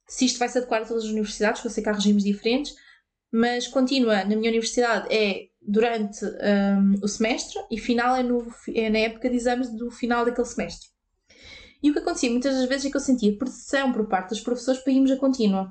se 0.07 0.25
isto 0.25 0.39
vai 0.39 0.50
se 0.50 0.57
adequar 0.57 0.81
a 0.81 0.85
todas 0.85 1.03
as 1.03 1.09
universidades, 1.09 1.59
porque 1.59 1.67
eu 1.67 1.74
sei 1.74 1.83
que 1.83 1.89
há 1.89 1.93
regimes 1.93 2.24
diferentes, 2.24 2.74
mas 3.31 3.67
contínua 3.67 4.24
na 4.24 4.35
minha 4.35 4.50
universidade 4.50 5.13
é 5.13 5.47
durante 5.67 6.24
um, 6.25 6.93
o 7.03 7.07
semestre 7.07 7.60
e 7.72 7.79
final 7.79 8.15
é, 8.15 8.24
no, 8.24 8.45
é 8.74 8.89
na 8.89 9.00
época 9.00 9.29
de 9.29 9.36
exames 9.36 9.69
do 9.69 9.89
final 9.89 10.24
daquele 10.24 10.48
semestre. 10.48 10.89
E 11.81 11.89
o 11.89 11.93
que 11.93 12.00
acontecia 12.00 12.31
muitas 12.31 12.55
das 12.55 12.67
vezes 12.67 12.86
é 12.86 12.89
que 12.89 12.98
eu 12.98 13.01
sentia 13.01 13.38
pressão 13.38 13.91
por 13.91 14.07
parte 14.07 14.29
dos 14.29 14.41
professores 14.41 14.81
para 14.81 14.93
irmos 14.93 15.12
a 15.12 15.17
contínua. 15.17 15.69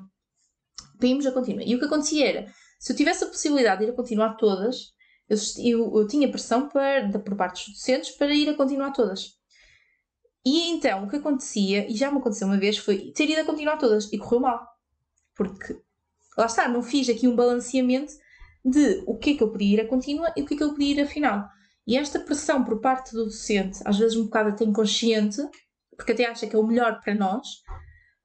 Para 0.97 1.07
irmos 1.07 1.25
a 1.25 1.31
contínua. 1.31 1.63
E 1.65 1.75
o 1.75 1.79
que 1.79 1.85
acontecia 1.85 2.27
era, 2.27 2.53
se 2.79 2.91
eu 2.91 2.95
tivesse 2.95 3.23
a 3.23 3.27
possibilidade 3.27 3.81
de 3.81 3.87
ir 3.87 3.91
a 3.91 3.95
continuar 3.95 4.35
todas, 4.35 4.93
eu, 5.27 5.37
eu, 5.63 5.97
eu 5.99 6.07
tinha 6.07 6.29
pressão 6.29 6.69
para, 6.69 7.09
por 7.19 7.35
parte 7.35 7.65
dos 7.65 7.79
docentes 7.79 8.11
para 8.11 8.33
ir 8.33 8.47
a 8.49 8.55
continuar 8.55 8.91
todas. 8.91 9.33
E 10.45 10.69
então 10.69 11.05
o 11.05 11.09
que 11.09 11.15
acontecia, 11.15 11.89
e 11.89 11.95
já 11.95 12.11
me 12.11 12.19
aconteceu 12.19 12.47
uma 12.47 12.57
vez, 12.57 12.77
foi 12.77 13.11
ter 13.11 13.29
ido 13.29 13.41
a 13.41 13.45
continuar 13.45 13.77
todas 13.77 14.11
e 14.13 14.17
correu 14.17 14.41
mal. 14.41 14.65
Porque, 15.35 15.81
lá 16.37 16.45
está, 16.45 16.67
não 16.67 16.83
fiz 16.83 17.09
aqui 17.09 17.27
um 17.27 17.35
balanceamento 17.35 18.13
de 18.65 19.03
o 19.05 19.15
que 19.15 19.31
é 19.31 19.37
que 19.37 19.43
eu 19.43 19.51
podia 19.51 19.75
ir 19.75 19.81
a 19.81 19.87
contínua 19.87 20.33
e 20.35 20.41
o 20.41 20.45
que 20.45 20.55
é 20.55 20.57
que 20.57 20.63
eu 20.63 20.71
podia 20.71 20.95
ir 20.95 21.01
a 21.01 21.07
final. 21.07 21.47
E 21.87 21.95
esta 21.95 22.19
pressão 22.19 22.63
por 22.63 22.81
parte 22.81 23.13
do 23.13 23.25
docente, 23.25 23.79
às 23.85 23.99
vezes 23.99 24.17
um 24.17 24.23
bocado 24.25 24.49
até 24.49 24.65
inconsciente, 24.65 25.37
porque 25.95 26.13
até 26.13 26.25
acha 26.25 26.47
que 26.47 26.55
é 26.55 26.59
o 26.59 26.65
melhor 26.65 26.99
para 27.01 27.13
nós, 27.13 27.47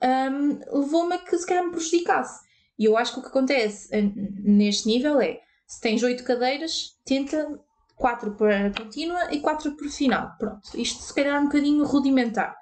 um, 0.03 0.79
levou-me 0.81 1.15
a 1.15 1.19
que 1.19 1.37
se 1.37 1.47
calhar 1.47 1.65
me 1.65 1.73
prejudicasse. 1.73 2.41
E 2.79 2.87
eu 2.87 2.97
acho 2.97 3.13
que 3.13 3.19
o 3.19 3.23
que 3.23 3.29
acontece 3.29 3.95
eh, 3.95 4.11
neste 4.43 4.89
nível 4.89 5.21
é, 5.21 5.39
se 5.67 5.81
tens 5.83 6.03
oito 6.03 6.25
cadeiras, 6.25 6.97
tenta 7.05 7.61
quatro 7.95 8.35
para 8.35 8.73
contínua 8.73 9.31
e 9.31 9.41
quatro 9.41 9.77
por 9.77 9.89
final. 9.89 10.35
Pronto, 10.39 10.63
isto 10.75 11.03
se 11.03 11.15
calhar 11.15 11.37
é 11.37 11.41
um 11.41 11.45
bocadinho 11.45 11.85
rudimentar. 11.85 12.57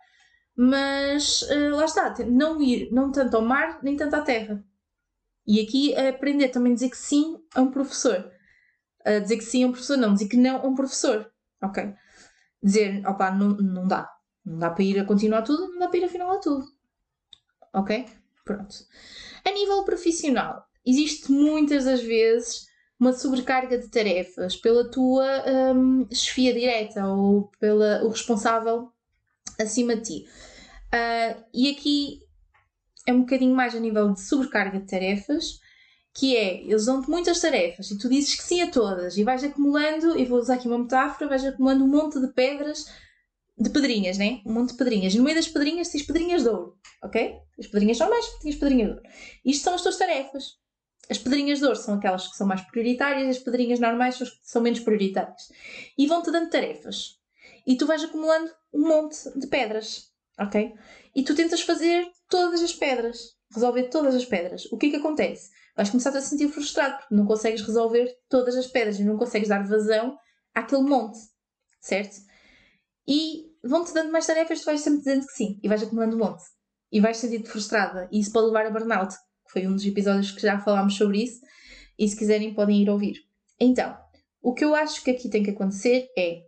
Mas 0.56 1.42
uh, 1.42 1.76
lá 1.76 1.84
está, 1.84 2.12
não 2.26 2.60
ir 2.60 2.90
não 2.90 3.12
tanto 3.12 3.36
ao 3.36 3.44
mar, 3.44 3.78
nem 3.80 3.96
tanto 3.96 4.16
à 4.16 4.20
terra. 4.22 4.60
E 5.48 5.62
aqui 5.62 5.94
é 5.94 6.10
aprender 6.10 6.50
também 6.50 6.72
a 6.72 6.74
dizer 6.74 6.90
que 6.90 6.96
sim 6.98 7.42
a 7.54 7.62
um 7.62 7.70
professor. 7.70 8.30
A 9.02 9.18
dizer 9.18 9.38
que 9.38 9.44
sim 9.44 9.64
a 9.64 9.68
um 9.68 9.70
professor, 9.72 9.96
não 9.96 10.12
dizer 10.12 10.28
que 10.28 10.36
não 10.36 10.56
a 10.58 10.66
um 10.66 10.74
professor. 10.74 11.32
Ok? 11.62 11.94
Dizer, 12.62 13.02
opá, 13.06 13.30
não, 13.30 13.56
não 13.56 13.88
dá. 13.88 14.06
Não 14.44 14.58
dá 14.58 14.68
para 14.68 14.84
ir 14.84 15.00
a 15.00 15.06
continuar 15.06 15.40
tudo, 15.40 15.68
não 15.68 15.78
dá 15.78 15.88
para 15.88 15.98
ir 15.98 16.04
a 16.04 16.08
final 16.08 16.30
a 16.32 16.38
tudo. 16.38 16.66
Ok? 17.72 18.04
Pronto. 18.44 18.76
A 19.42 19.50
nível 19.50 19.84
profissional, 19.84 20.66
existe 20.84 21.32
muitas 21.32 21.86
das 21.86 22.02
vezes 22.02 22.66
uma 23.00 23.14
sobrecarga 23.14 23.78
de 23.78 23.88
tarefas 23.88 24.54
pela 24.54 24.90
tua 24.90 25.24
um, 25.74 26.06
chefia 26.12 26.52
direta 26.52 27.06
ou 27.06 27.50
pelo 27.58 28.08
responsável 28.10 28.92
acima 29.58 29.96
de 29.96 30.02
ti. 30.02 30.28
Uh, 30.92 31.42
e 31.54 31.70
aqui 31.70 32.27
é 33.08 33.12
um 33.12 33.20
bocadinho 33.20 33.54
mais 33.54 33.74
a 33.74 33.80
nível 33.80 34.12
de 34.12 34.20
sobrecarga 34.20 34.78
de 34.78 34.86
tarefas, 34.86 35.58
que 36.14 36.36
é, 36.36 36.60
eles 36.62 36.84
dão-te 36.84 37.08
muitas 37.08 37.40
tarefas 37.40 37.90
e 37.90 37.96
tu 37.96 38.06
dizes 38.06 38.34
que 38.34 38.42
sim 38.42 38.60
a 38.60 38.70
todas 38.70 39.16
e 39.16 39.24
vais 39.24 39.42
acumulando, 39.42 40.18
e 40.18 40.26
vou 40.26 40.38
usar 40.38 40.56
aqui 40.56 40.68
uma 40.68 40.78
metáfora, 40.78 41.26
vais 41.26 41.42
acumulando 41.42 41.84
um 41.84 41.88
monte 41.88 42.20
de 42.20 42.28
pedras, 42.34 42.84
de 43.56 43.70
pedrinhas, 43.70 44.18
né? 44.18 44.42
Um 44.44 44.52
monte 44.52 44.72
de 44.72 44.76
pedrinhas. 44.76 45.14
No 45.14 45.24
meio 45.24 45.36
das 45.36 45.48
pedrinhas 45.48 45.88
tens 45.88 46.02
pedrinhas 46.02 46.42
de 46.42 46.50
ouro, 46.50 46.76
ok? 47.02 47.34
As 47.58 47.66
pedrinhas 47.66 47.96
são 47.96 48.10
mais, 48.10 48.26
tens 48.42 48.56
pedrinhas 48.56 48.88
de 48.88 48.96
ouro. 48.96 49.08
Isto 49.42 49.64
são 49.64 49.74
as 49.74 49.82
tuas 49.82 49.96
tarefas. 49.96 50.58
As 51.10 51.16
pedrinhas 51.16 51.60
de 51.60 51.64
ouro 51.64 51.76
são 51.76 51.94
aquelas 51.94 52.28
que 52.28 52.36
são 52.36 52.46
mais 52.46 52.60
prioritárias, 52.60 53.38
as 53.38 53.42
pedrinhas 53.42 53.80
normais 53.80 54.16
são 54.16 54.26
as 54.26 54.34
que 54.34 54.38
são 54.42 54.60
menos 54.60 54.80
prioritárias. 54.80 55.50
E 55.96 56.06
vão-te 56.06 56.30
dando 56.30 56.50
tarefas. 56.50 57.16
E 57.66 57.74
tu 57.74 57.86
vais 57.86 58.04
acumulando 58.04 58.50
um 58.70 58.86
monte 58.86 59.16
de 59.34 59.46
pedras, 59.46 60.10
ok? 60.38 60.74
E 61.16 61.22
tu 61.22 61.34
tentas 61.34 61.62
fazer 61.62 62.06
todas 62.28 62.62
as 62.62 62.72
pedras, 62.72 63.36
resolver 63.52 63.84
todas 63.84 64.14
as 64.14 64.24
pedras. 64.24 64.66
O 64.66 64.76
que 64.76 64.86
é 64.86 64.90
que 64.90 64.96
acontece? 64.96 65.50
Vais 65.76 65.90
começar 65.90 66.16
a 66.16 66.20
sentir 66.20 66.48
frustrado 66.48 66.98
porque 66.98 67.14
não 67.14 67.26
consegues 67.26 67.62
resolver 67.62 68.14
todas 68.28 68.56
as 68.56 68.66
pedras 68.66 68.98
e 68.98 69.04
não 69.04 69.16
consegues 69.16 69.48
dar 69.48 69.66
vazão 69.66 70.16
àquele 70.54 70.82
monte, 70.82 71.18
certo? 71.80 72.16
E 73.06 73.52
vão-te 73.64 73.94
dando 73.94 74.12
mais 74.12 74.26
tarefas, 74.26 74.60
tu 74.60 74.66
vais 74.66 74.80
sempre 74.80 74.98
dizendo 74.98 75.26
que 75.26 75.32
sim 75.32 75.58
e 75.62 75.68
vais 75.68 75.82
acumulando 75.82 76.16
um 76.16 76.18
monte. 76.18 76.44
E 76.90 77.00
vais 77.00 77.16
sentir-te 77.16 77.48
frustrada 77.48 78.08
e 78.10 78.20
isso 78.20 78.32
pode 78.32 78.46
levar 78.46 78.66
a 78.66 78.70
burnout, 78.70 79.14
que 79.14 79.52
foi 79.52 79.66
um 79.66 79.74
dos 79.74 79.84
episódios 79.84 80.30
que 80.32 80.42
já 80.42 80.58
falámos 80.58 80.96
sobre 80.96 81.22
isso. 81.22 81.40
E 81.98 82.08
se 82.08 82.16
quiserem, 82.16 82.54
podem 82.54 82.82
ir 82.82 82.90
ouvir. 82.90 83.16
Então, 83.58 83.96
o 84.40 84.54
que 84.54 84.64
eu 84.64 84.74
acho 84.74 85.02
que 85.02 85.10
aqui 85.10 85.28
tem 85.28 85.42
que 85.42 85.50
acontecer 85.50 86.08
é 86.16 86.42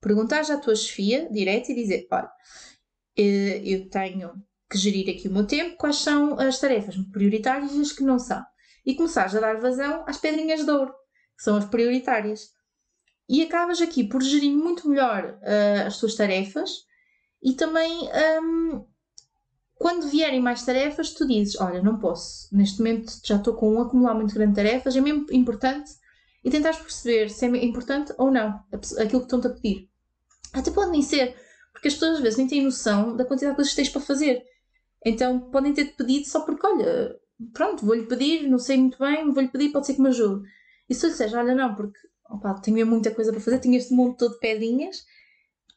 perguntar 0.00 0.42
à 0.50 0.56
tua 0.58 0.76
chefia 0.76 1.28
direto 1.30 1.70
e 1.70 1.74
dizer: 1.74 2.06
olha, 2.10 2.30
eh, 3.16 3.62
eu 3.64 3.90
tenho 3.90 4.32
que 4.68 4.78
gerir 4.78 5.08
aqui 5.14 5.28
o 5.28 5.32
meu 5.32 5.46
tempo, 5.46 5.76
quais 5.76 5.96
são 5.96 6.38
as 6.38 6.58
tarefas 6.58 6.96
prioritárias 7.12 7.72
e 7.72 7.80
as 7.80 7.92
que 7.92 8.02
não 8.02 8.18
são. 8.18 8.42
E 8.84 8.94
começares 8.94 9.34
a 9.34 9.40
dar 9.40 9.60
vazão 9.60 10.04
às 10.06 10.18
pedrinhas 10.18 10.64
de 10.64 10.70
ouro, 10.70 10.92
que 11.36 11.42
são 11.42 11.56
as 11.56 11.64
prioritárias. 11.64 12.50
E 13.28 13.42
acabas 13.42 13.80
aqui 13.80 14.04
por 14.04 14.22
gerir 14.22 14.52
muito 14.52 14.88
melhor 14.88 15.38
uh, 15.42 15.86
as 15.86 15.98
tuas 15.98 16.14
tarefas 16.14 16.70
e 17.42 17.52
também 17.54 18.08
um, 18.42 18.84
quando 19.74 20.08
vierem 20.08 20.40
mais 20.40 20.64
tarefas, 20.64 21.12
tu 21.12 21.26
dizes: 21.26 21.60
Olha, 21.60 21.82
não 21.82 21.98
posso, 21.98 22.48
neste 22.54 22.78
momento 22.78 23.12
já 23.24 23.36
estou 23.36 23.54
com 23.54 23.74
um 23.74 23.80
acumular 23.80 24.14
muito 24.14 24.34
grande 24.34 24.52
de 24.52 24.56
tarefas, 24.56 24.96
é 24.96 25.00
mesmo 25.00 25.26
importante 25.30 25.90
e 26.44 26.50
tentares 26.50 26.78
perceber 26.78 27.28
se 27.28 27.44
é 27.44 27.64
importante 27.64 28.14
ou 28.18 28.30
não 28.30 28.60
aquilo 28.72 29.20
que 29.20 29.26
estão-te 29.26 29.48
a 29.48 29.50
pedir. 29.50 29.90
Até 30.52 30.70
pode 30.70 30.90
nem 30.90 31.02
ser, 31.02 31.36
porque 31.72 31.88
as 31.88 31.94
pessoas 31.94 32.16
às 32.16 32.20
vezes 32.20 32.38
nem 32.38 32.46
têm 32.46 32.64
noção 32.64 33.16
da 33.16 33.24
quantidade 33.24 33.52
de 33.52 33.56
coisas 33.56 33.72
que 33.72 33.76
tens 33.76 33.88
para 33.88 34.00
fazer. 34.00 34.42
Então 35.06 35.38
podem 35.52 35.72
ter-te 35.72 35.92
pedido 35.92 36.26
só 36.26 36.40
porque, 36.40 36.66
olha, 36.66 37.16
pronto, 37.52 37.86
vou-lhe 37.86 38.06
pedir, 38.06 38.48
não 38.48 38.58
sei 38.58 38.76
muito 38.76 38.98
bem, 38.98 39.32
vou-lhe 39.32 39.48
pedir, 39.48 39.70
pode 39.70 39.86
ser 39.86 39.94
que 39.94 40.02
me 40.02 40.08
ajude. 40.08 40.44
E 40.88 40.94
se 40.96 41.06
eu 41.06 41.10
disser, 41.10 41.32
olha, 41.32 41.54
não, 41.54 41.76
porque 41.76 41.96
opa, 42.28 42.54
tenho 42.54 42.84
muita 42.84 43.12
coisa 43.12 43.30
para 43.30 43.40
fazer, 43.40 43.60
tenho 43.60 43.76
este 43.76 43.94
monte 43.94 44.18
todo 44.18 44.32
de 44.32 44.40
pedrinhas, 44.40 45.04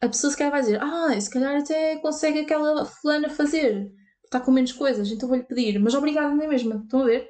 a 0.02 0.08
pessoa 0.08 0.32
se 0.32 0.38
calhar 0.38 0.52
vai 0.52 0.62
dizer, 0.62 0.82
ah, 0.82 1.22
se 1.22 1.30
calhar 1.30 1.56
até 1.62 1.98
consegue 1.98 2.40
aquela 2.40 2.86
fulana 2.86 3.30
fazer, 3.30 3.92
está 4.24 4.40
com 4.40 4.50
menos 4.50 4.72
coisas, 4.72 5.12
então 5.12 5.30
vou-lhe 5.30 5.44
pedir, 5.44 5.78
mas 5.80 5.94
obrigada 5.94 6.34
não 6.34 6.44
é 6.44 6.48
mesmo, 6.48 6.82
estão 6.82 7.04
a 7.04 7.06
ver? 7.06 7.30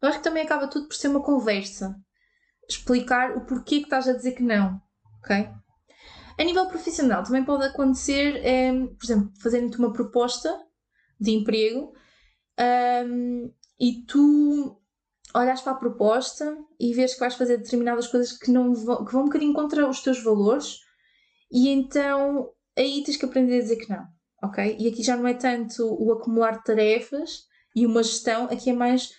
Eu 0.00 0.08
acho 0.08 0.18
que 0.18 0.24
também 0.24 0.44
acaba 0.44 0.68
tudo 0.68 0.86
por 0.86 0.94
ser 0.94 1.08
uma 1.08 1.22
conversa, 1.22 1.96
explicar 2.68 3.36
o 3.36 3.44
porquê 3.44 3.78
que 3.78 3.86
estás 3.86 4.06
a 4.06 4.12
dizer 4.12 4.32
que 4.32 4.44
não, 4.44 4.80
ok? 5.24 5.48
A 6.38 6.44
nível 6.44 6.66
profissional 6.66 7.24
também 7.24 7.44
pode 7.44 7.64
acontecer, 7.64 8.36
é, 8.44 8.72
por 8.72 9.04
exemplo, 9.04 9.32
fazerem-te 9.42 9.78
uma 9.78 9.92
proposta 9.92 10.56
de 11.22 11.30
emprego 11.30 11.92
um, 13.06 13.52
e 13.80 14.04
tu 14.06 14.78
olhas 15.34 15.60
para 15.60 15.72
a 15.72 15.76
proposta 15.76 16.56
e 16.78 16.92
vês 16.92 17.14
que 17.14 17.20
vais 17.20 17.34
fazer 17.34 17.58
determinadas 17.58 18.08
coisas 18.08 18.36
que, 18.36 18.50
não 18.50 18.74
vão, 18.74 19.04
que 19.04 19.12
vão 19.12 19.22
um 19.22 19.26
bocadinho 19.26 19.54
contra 19.54 19.88
os 19.88 20.02
teus 20.02 20.22
valores 20.22 20.78
e 21.50 21.68
então 21.68 22.50
aí 22.76 23.02
tens 23.04 23.16
que 23.16 23.24
aprender 23.24 23.58
a 23.58 23.62
dizer 23.62 23.76
que 23.76 23.90
não, 23.90 24.06
ok? 24.42 24.76
E 24.78 24.88
aqui 24.88 25.02
já 25.02 25.16
não 25.16 25.26
é 25.26 25.34
tanto 25.34 25.86
o 26.02 26.12
acumular 26.12 26.58
de 26.58 26.64
tarefas 26.64 27.46
e 27.74 27.86
uma 27.86 28.02
gestão, 28.02 28.44
aqui 28.44 28.70
é 28.70 28.74
mais 28.74 29.10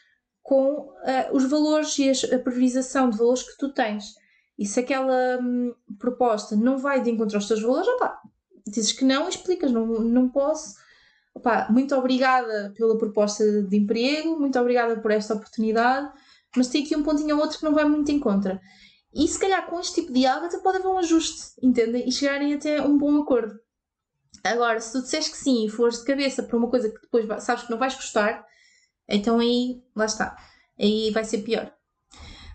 com 0.41 0.73
uh, 0.73 0.93
os 1.31 1.49
valores 1.49 1.97
e 1.97 2.09
a 2.09 2.39
priorização 2.39 3.09
de 3.09 3.17
valores 3.17 3.43
que 3.43 3.57
tu 3.57 3.73
tens. 3.73 4.13
E 4.57 4.65
se 4.65 4.79
aquela 4.79 5.39
hum, 5.41 5.73
proposta 5.97 6.55
não 6.55 6.77
vai 6.77 7.01
de 7.01 7.09
encontro 7.09 7.37
aos 7.37 7.47
teus 7.47 7.61
valores, 7.61 7.87
opa, 7.87 8.19
dizes 8.67 8.91
que 8.91 9.05
não 9.05 9.25
e 9.25 9.29
explicas, 9.29 9.71
não, 9.71 9.85
não 9.85 10.29
posso 10.29 10.75
Muito 11.69 11.95
obrigada 11.95 12.73
pela 12.75 12.97
proposta 12.97 13.63
de 13.63 13.77
emprego, 13.77 14.39
muito 14.39 14.57
obrigada 14.59 14.99
por 15.01 15.11
esta 15.11 15.33
oportunidade, 15.33 16.11
mas 16.55 16.67
tem 16.67 16.83
aqui 16.83 16.95
um 16.95 17.03
pontinho 17.03 17.35
ou 17.35 17.41
outro 17.41 17.57
que 17.57 17.65
não 17.65 17.73
vai 17.73 17.85
muito 17.85 18.11
em 18.11 18.19
contra. 18.19 18.61
E 19.13 19.27
se 19.27 19.39
calhar 19.39 19.65
com 19.67 19.79
este 19.79 20.01
tipo 20.01 20.13
de 20.13 20.25
algo 20.25 20.45
até 20.45 20.57
pode 20.59 20.77
haver 20.77 20.87
um 20.87 20.97
ajuste, 20.97 21.53
entendem? 21.61 22.07
E 22.07 22.11
chegarem 22.11 22.53
até 22.53 22.81
um 22.81 22.97
bom 22.97 23.21
acordo. 23.21 23.59
Agora, 24.43 24.79
se 24.79 24.91
tu 24.91 25.01
disseres 25.01 25.29
que 25.29 25.37
sim 25.37 25.65
e 25.65 25.69
fores 25.69 25.99
de 25.99 26.05
cabeça 26.05 26.43
para 26.43 26.57
uma 26.57 26.69
coisa 26.69 26.89
que 26.89 27.01
depois 27.01 27.43
sabes 27.43 27.63
que 27.63 27.71
não 27.71 27.77
vais 27.77 27.95
gostar, 27.95 28.45
então 29.07 29.39
aí, 29.39 29.81
lá 29.95 30.05
está. 30.05 30.35
Aí 30.79 31.11
vai 31.11 31.23
ser 31.23 31.39
pior. 31.39 31.71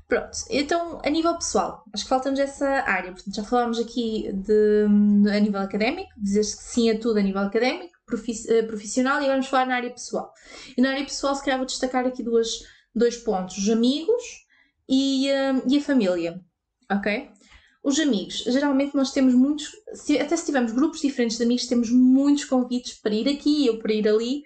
Pronto, 0.09 0.31
então 0.51 1.01
a 1.05 1.11
nível 1.11 1.35
pessoal, 1.35 1.85
acho 1.93 2.05
que 2.05 2.09
faltamos 2.09 2.41
essa 2.41 2.67
área. 2.67 3.13
Portanto, 3.13 3.35
já 3.35 3.45
falámos 3.45 3.79
aqui 3.79 4.33
de, 4.33 4.87
a 5.31 5.39
nível 5.39 5.61
académico, 5.61 6.11
dizer 6.17 6.41
que 6.41 6.47
sim 6.47 6.91
a 6.91 6.99
tudo 6.99 7.19
a 7.19 7.23
nível 7.23 7.43
académico. 7.43 7.98
Eh, 8.49 8.63
profissional 8.63 9.23
e 9.23 9.27
vamos 9.27 9.47
falar 9.47 9.67
na 9.67 9.77
área 9.77 9.91
pessoal. 9.91 10.33
E 10.77 10.81
na 10.81 10.91
área 10.91 11.05
pessoal, 11.05 11.35
se 11.35 11.45
calhar, 11.45 11.59
vou 11.59 11.67
destacar 11.67 12.07
aqui 12.07 12.23
duas, 12.23 12.49
dois 12.95 13.17
pontos: 13.19 13.59
os 13.59 13.69
amigos 13.69 14.23
e, 14.89 15.31
um, 15.31 15.71
e 15.71 15.79
a 15.79 15.81
família, 15.81 16.41
ok? 16.91 17.31
Os 17.83 17.99
amigos, 18.01 18.39
geralmente 18.39 18.95
nós 18.95 19.13
temos 19.13 19.35
muitos, 19.35 19.71
se, 19.95 20.19
até 20.19 20.37
se 20.37 20.47
tivermos 20.47 20.73
grupos 20.73 21.01
diferentes 21.01 21.37
de 21.37 21.45
amigos, 21.45 21.67
temos 21.67 21.91
muitos 21.91 22.45
convites 22.45 22.95
para 22.95 23.15
ir 23.15 23.29
aqui 23.29 23.69
ou 23.71 23.79
para 23.79 23.93
ir 23.93 24.09
ali, 24.09 24.43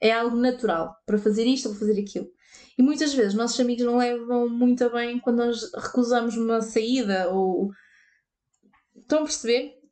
é 0.00 0.12
algo 0.12 0.36
natural, 0.36 0.94
para 1.06 1.18
fazer 1.18 1.46
isto 1.46 1.68
ou 1.68 1.74
para 1.74 1.86
fazer 1.86 2.00
aquilo. 2.00 2.28
E 2.76 2.82
muitas 2.82 3.14
vezes 3.14 3.34
nossos 3.34 3.58
amigos 3.58 3.84
não 3.84 3.98
levam 3.98 4.48
muito 4.48 4.90
bem 4.90 5.18
quando 5.18 5.38
nós 5.38 5.72
recusamos 5.72 6.36
uma 6.36 6.60
saída 6.60 7.30
ou. 7.30 7.70
Estão 8.96 9.20
a 9.20 9.22
perceber? 9.22 9.83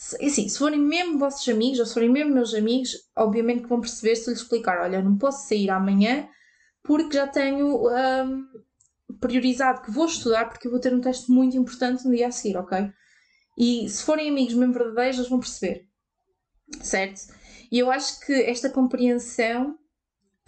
Assim, 0.00 0.48
se 0.48 0.58
forem 0.58 0.80
mesmo 0.80 1.18
vossos 1.18 1.46
amigos 1.48 1.78
ou 1.78 1.84
se 1.84 1.92
forem 1.92 2.08
mesmo 2.08 2.32
meus 2.32 2.54
amigos, 2.54 2.96
obviamente 3.14 3.62
que 3.62 3.68
vão 3.68 3.80
perceber 3.80 4.16
se 4.16 4.28
eu 4.28 4.32
lhes 4.32 4.42
explicar: 4.42 4.80
olha, 4.80 5.02
não 5.02 5.18
posso 5.18 5.46
sair 5.46 5.68
amanhã 5.68 6.26
porque 6.82 7.16
já 7.16 7.26
tenho 7.26 7.86
um, 7.86 8.48
priorizado 9.20 9.82
que 9.82 9.90
vou 9.90 10.06
estudar 10.06 10.48
porque 10.48 10.66
eu 10.66 10.70
vou 10.70 10.80
ter 10.80 10.94
um 10.94 11.00
teste 11.00 11.30
muito 11.30 11.54
importante 11.56 12.06
no 12.06 12.14
dia 12.14 12.28
a 12.28 12.32
seguir, 12.32 12.56
ok? 12.56 12.90
E 13.58 13.88
se 13.90 14.02
forem 14.02 14.30
amigos 14.30 14.54
mesmo 14.54 14.72
verdadeiros, 14.72 15.18
eles 15.18 15.28
vão 15.28 15.38
perceber, 15.38 15.86
certo? 16.80 17.34
E 17.70 17.78
eu 17.78 17.90
acho 17.90 18.20
que 18.20 18.32
esta 18.32 18.70
compreensão, 18.70 19.78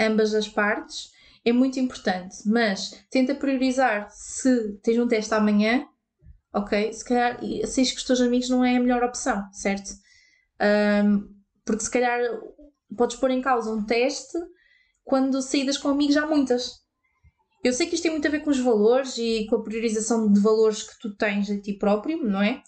ambas 0.00 0.34
as 0.34 0.48
partes, 0.48 1.12
é 1.44 1.52
muito 1.52 1.78
importante, 1.78 2.36
mas 2.46 3.04
tenta 3.10 3.34
priorizar 3.34 4.08
se 4.10 4.72
tens 4.82 4.98
um 4.98 5.06
teste 5.06 5.34
amanhã, 5.34 5.86
ok? 6.52 6.92
Se 6.92 7.04
calhar, 7.04 7.40
se 7.66 7.82
que 7.82 7.96
os 7.96 8.04
teus 8.04 8.20
amigos 8.20 8.48
não 8.48 8.64
é 8.64 8.76
a 8.76 8.80
melhor 8.80 9.02
opção, 9.02 9.42
certo? 9.52 9.90
Um, 10.60 11.28
porque 11.64 11.84
se 11.84 11.90
calhar 11.90 12.20
podes 12.96 13.16
pôr 13.16 13.30
em 13.30 13.40
causa 13.40 13.70
um 13.70 13.84
teste 13.84 14.38
quando 15.04 15.40
saídas 15.42 15.78
com 15.78 15.88
amigos 15.88 16.16
há 16.16 16.26
muitas. 16.26 16.82
Eu 17.64 17.72
sei 17.72 17.86
que 17.86 17.94
isto 17.94 18.02
tem 18.02 18.12
muito 18.12 18.26
a 18.26 18.30
ver 18.30 18.40
com 18.40 18.50
os 18.50 18.58
valores 18.58 19.16
e 19.18 19.46
com 19.48 19.56
a 19.56 19.62
priorização 19.62 20.30
de 20.30 20.40
valores 20.40 20.82
que 20.82 20.98
tu 21.00 21.16
tens 21.16 21.48
a 21.48 21.60
ti 21.60 21.74
próprio, 21.74 22.22
não 22.22 22.42
é? 22.42 22.62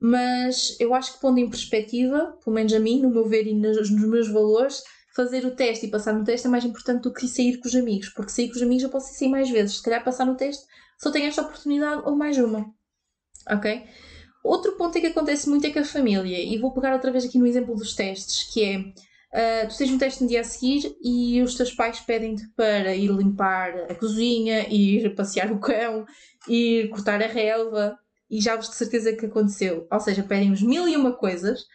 Mas 0.00 0.76
eu 0.80 0.92
acho 0.94 1.14
que 1.14 1.20
pondo 1.20 1.38
em 1.38 1.48
perspectiva, 1.48 2.36
pelo 2.42 2.54
menos 2.54 2.72
a 2.72 2.80
mim, 2.80 3.00
no 3.00 3.10
meu 3.10 3.28
ver 3.28 3.46
e 3.46 3.54
nos 3.54 3.90
meus 3.90 4.28
valores, 4.28 4.82
fazer 5.14 5.44
o 5.44 5.54
teste 5.54 5.86
e 5.86 5.90
passar 5.90 6.14
no 6.14 6.24
teste 6.24 6.46
é 6.46 6.50
mais 6.50 6.64
importante 6.64 7.02
do 7.02 7.12
que 7.12 7.28
sair 7.28 7.58
com 7.58 7.68
os 7.68 7.74
amigos, 7.76 8.08
porque 8.08 8.30
sair 8.30 8.48
com 8.48 8.56
os 8.56 8.62
amigos 8.62 8.82
eu 8.82 8.90
posso 8.90 9.14
sair 9.14 9.28
mais 9.28 9.50
vezes. 9.50 9.76
Se 9.76 9.82
calhar 9.82 10.02
passar 10.02 10.24
no 10.24 10.36
teste 10.36 10.64
só 10.98 11.10
tenho 11.10 11.26
esta 11.26 11.42
oportunidade 11.42 12.02
ou 12.04 12.16
mais 12.16 12.36
uma. 12.38 12.74
Ok? 13.50 13.84
Outro 14.42 14.72
ponto 14.76 14.96
é 14.96 15.00
que 15.00 15.08
acontece 15.08 15.48
muito 15.48 15.66
é 15.66 15.70
com 15.70 15.80
a 15.80 15.84
família, 15.84 16.38
e 16.38 16.58
vou 16.58 16.72
pegar 16.72 16.94
outra 16.94 17.12
vez 17.12 17.24
aqui 17.24 17.38
no 17.38 17.46
exemplo 17.46 17.74
dos 17.74 17.94
testes, 17.94 18.44
que 18.52 18.64
é 18.64 18.78
uh, 18.78 19.68
tu 19.68 19.76
tens 19.76 19.90
um 19.90 19.98
teste 19.98 20.22
no 20.22 20.28
dia 20.28 20.40
a 20.40 20.44
seguir 20.44 20.96
e 21.02 21.42
os 21.42 21.54
teus 21.54 21.72
pais 21.72 22.00
pedem-te 22.00 22.48
para 22.56 22.94
ir 22.94 23.10
limpar 23.10 23.90
a 23.90 23.94
cozinha, 23.94 24.66
ir 24.70 25.14
passear 25.14 25.52
o 25.52 25.60
cão, 25.60 26.06
ir 26.48 26.88
cortar 26.88 27.22
a 27.22 27.26
relva, 27.26 27.98
e 28.30 28.40
já 28.40 28.56
vos 28.56 28.68
de 28.70 28.76
certeza 28.76 29.12
que 29.12 29.26
aconteceu. 29.26 29.86
Ou 29.90 30.00
seja, 30.00 30.22
pedem-vos 30.22 30.62
mil 30.62 30.86
e 30.88 30.96
uma 30.96 31.12
coisas 31.12 31.66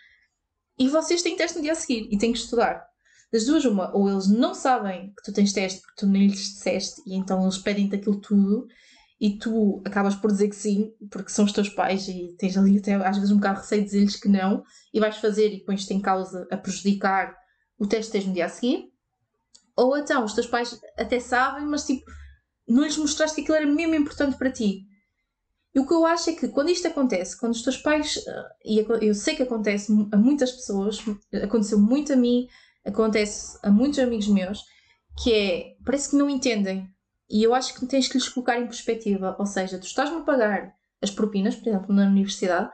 e 0.79 0.87
vocês 0.87 1.21
têm 1.21 1.35
teste 1.35 1.57
no 1.57 1.63
dia 1.63 1.73
a 1.73 1.75
seguir 1.75 2.07
e 2.09 2.17
têm 2.17 2.31
que 2.31 2.39
estudar. 2.39 2.85
Das 3.31 3.45
duas, 3.45 3.65
uma, 3.65 3.93
ou 3.93 4.09
eles 4.09 4.27
não 4.27 4.53
sabem 4.53 5.13
que 5.17 5.23
tu 5.23 5.33
tens 5.33 5.51
teste 5.51 5.81
porque 5.81 5.95
tu 5.97 6.07
nem 6.07 6.27
lhes 6.27 6.53
disseste 6.53 7.01
e 7.05 7.15
então 7.15 7.43
eles 7.43 7.57
pedem-te 7.57 7.95
aquilo 7.95 8.21
tudo 8.21 8.67
e 9.19 9.37
tu 9.37 9.81
acabas 9.85 10.15
por 10.15 10.31
dizer 10.31 10.49
que 10.49 10.55
sim, 10.55 10.91
porque 11.09 11.31
são 11.31 11.45
os 11.45 11.51
teus 11.51 11.69
pais 11.69 12.07
e 12.07 12.35
tens 12.37 12.57
ali 12.57 12.77
até 12.77 12.95
às 12.95 13.17
vezes 13.17 13.31
um 13.31 13.37
bocado 13.37 13.59
receio 13.59 13.81
de 13.81 13.87
dizer-lhes 13.87 14.15
que 14.17 14.27
não 14.27 14.63
e 14.93 14.99
vais 14.99 15.17
fazer 15.17 15.49
e 15.53 15.63
pões-te 15.63 15.93
em 15.93 16.01
causa 16.01 16.47
a 16.51 16.57
prejudicar 16.57 17.35
o 17.77 17.87
teste 17.87 18.11
que 18.11 18.17
tens 18.17 18.27
no 18.27 18.33
dia 18.33 18.45
a 18.45 18.49
seguir. 18.49 18.91
Ou 19.75 19.97
então 19.97 20.23
os 20.23 20.33
teus 20.33 20.47
pais 20.47 20.79
até 20.97 21.19
sabem, 21.19 21.65
mas 21.65 21.85
tipo, 21.85 22.05
não 22.67 22.83
lhes 22.83 22.97
mostraste 22.97 23.35
que 23.35 23.41
aquilo 23.41 23.57
era 23.57 23.65
mesmo 23.65 23.95
importante 23.95 24.37
para 24.37 24.51
ti. 24.51 24.85
E 25.73 25.79
o 25.79 25.85
que 25.85 25.93
eu 25.93 26.05
acho 26.05 26.29
é 26.29 26.33
que 26.33 26.47
quando 26.47 26.69
isto 26.69 26.87
acontece, 26.87 27.37
quando 27.37 27.51
os 27.51 27.61
teus 27.61 27.75
pais, 27.77 28.23
eh, 28.25 28.49
e 28.63 28.85
eu 29.01 29.13
sei 29.13 29.35
que 29.35 29.43
acontece 29.43 29.91
a 30.11 30.15
muitas 30.15 30.53
pessoas, 30.53 31.03
aconteceu 31.43 31.77
muito 31.77 32.13
a 32.13 32.15
mim, 32.15 32.47
acontece 32.85 33.59
a 33.61 33.69
muitos 33.69 33.99
amigos 33.99 34.27
meus, 34.29 34.63
que 35.21 35.33
é, 35.33 35.75
parece 35.83 36.11
que 36.11 36.15
não 36.15 36.29
entendem. 36.29 36.89
E 37.29 37.43
eu 37.43 37.53
acho 37.53 37.73
que 37.73 37.85
tens 37.85 38.07
que 38.07 38.17
lhes 38.17 38.29
colocar 38.29 38.59
em 38.59 38.67
perspectiva. 38.67 39.35
Ou 39.39 39.45
seja, 39.45 39.79
tu 39.79 39.85
estás-me 39.85 40.17
a 40.17 40.23
pagar 40.23 40.75
as 41.01 41.11
propinas, 41.11 41.55
por 41.55 41.67
exemplo, 41.67 41.93
na 41.93 42.05
universidade, 42.05 42.69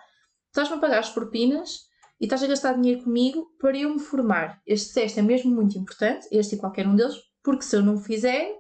estás-me 0.48 0.76
a 0.76 0.80
pagar 0.80 1.00
as 1.00 1.10
propinas 1.10 1.90
e 2.20 2.26
estás 2.26 2.44
a 2.44 2.48
gastar 2.48 2.74
dinheiro 2.74 3.04
comigo 3.04 3.48
para 3.60 3.78
eu 3.78 3.94
me 3.94 4.00
formar. 4.00 4.62
Este 4.66 4.94
teste 4.94 5.20
é 5.20 5.22
mesmo 5.22 5.54
muito 5.54 5.78
importante, 5.78 6.28
este 6.32 6.56
e 6.56 6.58
qualquer 6.58 6.88
um 6.88 6.96
deles, 6.96 7.16
porque 7.44 7.64
se 7.64 7.76
eu 7.76 7.82
não 7.82 7.96
o 7.96 8.00
fizer, 8.00 8.54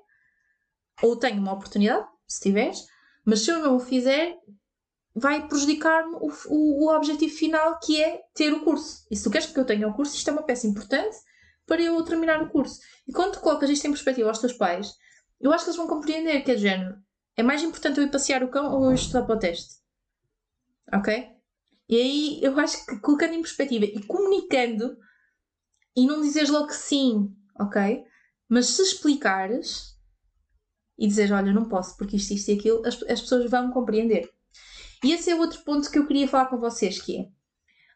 ou 1.02 1.16
tenho 1.16 1.40
uma 1.40 1.54
oportunidade, 1.54 2.08
se 2.28 2.42
tiveres, 2.42 2.86
mas 3.26 3.42
se 3.42 3.52
eu 3.52 3.60
não 3.60 3.76
o 3.76 3.80
fizer, 3.80 4.36
vai 5.14 5.48
prejudicar-me 5.48 6.16
o, 6.16 6.32
o, 6.48 6.86
o, 6.86 6.96
objetivo 6.96 7.36
final 7.36 7.80
que 7.80 8.02
é 8.02 8.22
ter 8.34 8.54
o 8.54 8.64
curso. 8.64 9.06
E 9.12 9.16
se 9.16 9.24
tu 9.24 9.30
queres 9.30 9.48
que 9.48 9.60
eu 9.60 9.66
tenha 9.66 9.88
o 9.88 9.94
curso, 9.94 10.16
isto 10.16 10.30
é 10.30 10.34
uma 10.34 10.44
peça 10.44 10.66
importante 10.66 11.16
para 11.66 11.82
eu 11.82 12.02
terminar 12.04 12.42
o 12.42 12.50
curso. 12.50 12.80
E 13.08 13.12
quando 13.12 13.34
tu 13.34 13.42
colocas 13.42 13.70
isto 13.70 13.86
em 13.86 13.92
perspectiva 13.92 14.30
aos 14.30 14.40
teus 14.40 14.54
pais, 14.54 14.94
eu 15.42 15.52
acho 15.52 15.64
que 15.64 15.70
eles 15.70 15.78
vão 15.78 15.88
compreender 15.88 16.42
que 16.44 16.52
é 16.52 16.56
de 16.56 16.62
género. 16.62 16.98
É 17.36 17.44
mais 17.44 17.64
importante 17.64 17.98
eu 17.98 18.04
ir 18.04 18.12
passear 18.12 18.44
o 18.44 18.50
cão 18.50 18.74
ou 18.74 18.86
eu 18.86 18.94
estudar 18.94 19.24
para 19.24 19.36
o 19.36 19.40
teste. 19.40 19.76
Ok? 20.94 21.28
E 21.90 21.96
aí 21.96 22.40
eu 22.42 22.58
acho 22.60 22.86
que 22.86 23.00
colocando 23.00 23.34
em 23.34 23.42
perspectiva 23.42 23.86
e 23.86 24.04
comunicando 24.04 24.98
e 25.96 26.06
não 26.06 26.22
dizeres 26.22 26.50
logo 26.50 26.68
que 26.68 26.76
sim, 26.76 27.36
ok? 27.60 28.04
Mas 28.48 28.68
se 28.68 28.82
explicares 28.82 29.98
e 30.98 31.08
dizeres, 31.08 31.32
olha, 31.32 31.52
não 31.52 31.68
posso 31.68 31.98
porque 31.98 32.16
isto, 32.16 32.34
isto 32.34 32.50
e 32.52 32.54
aquilo, 32.54 32.86
as, 32.86 33.02
as 33.04 33.22
pessoas 33.22 33.50
vão 33.50 33.72
compreender. 33.72 34.30
E 35.04 35.12
esse 35.12 35.30
é 35.30 35.36
outro 35.36 35.62
ponto 35.64 35.90
que 35.90 35.98
eu 35.98 36.08
queria 36.08 36.28
falar 36.28 36.46
com 36.46 36.60
vocês, 36.60 37.02
que 37.02 37.20
é 37.20 37.30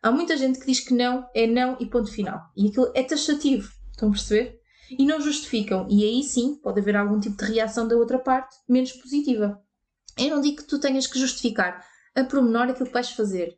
Há 0.01 0.11
muita 0.11 0.37
gente 0.37 0.59
que 0.59 0.67
diz 0.67 0.81
que 0.81 0.93
não 0.93 1.27
é 1.33 1.47
não 1.47 1.77
e 1.79 1.87
ponto 1.87 2.11
final. 2.11 2.39
E 2.55 2.67
aquilo 2.67 2.91
é 2.93 3.01
taxativo. 3.01 3.71
Estão 3.89 4.09
a 4.09 4.11
perceber? 4.11 4.61
E 4.89 5.05
não 5.05 5.19
justificam. 5.19 5.87
E 5.89 6.03
aí 6.03 6.23
sim 6.23 6.55
pode 6.55 6.79
haver 6.79 6.95
algum 6.95 7.19
tipo 7.19 7.37
de 7.37 7.51
reação 7.53 7.87
da 7.87 7.95
outra 7.95 8.19
parte 8.19 8.55
menos 8.67 8.91
positiva. 8.93 9.61
Eu 10.17 10.29
não 10.29 10.41
digo 10.41 10.57
que 10.57 10.67
tu 10.67 10.79
tenhas 10.79 11.07
que 11.07 11.19
justificar 11.19 11.85
a 12.15 12.23
promenor 12.23 12.69
aquilo 12.69 12.87
que 12.87 12.93
vais 12.93 13.09
fazer. 13.11 13.57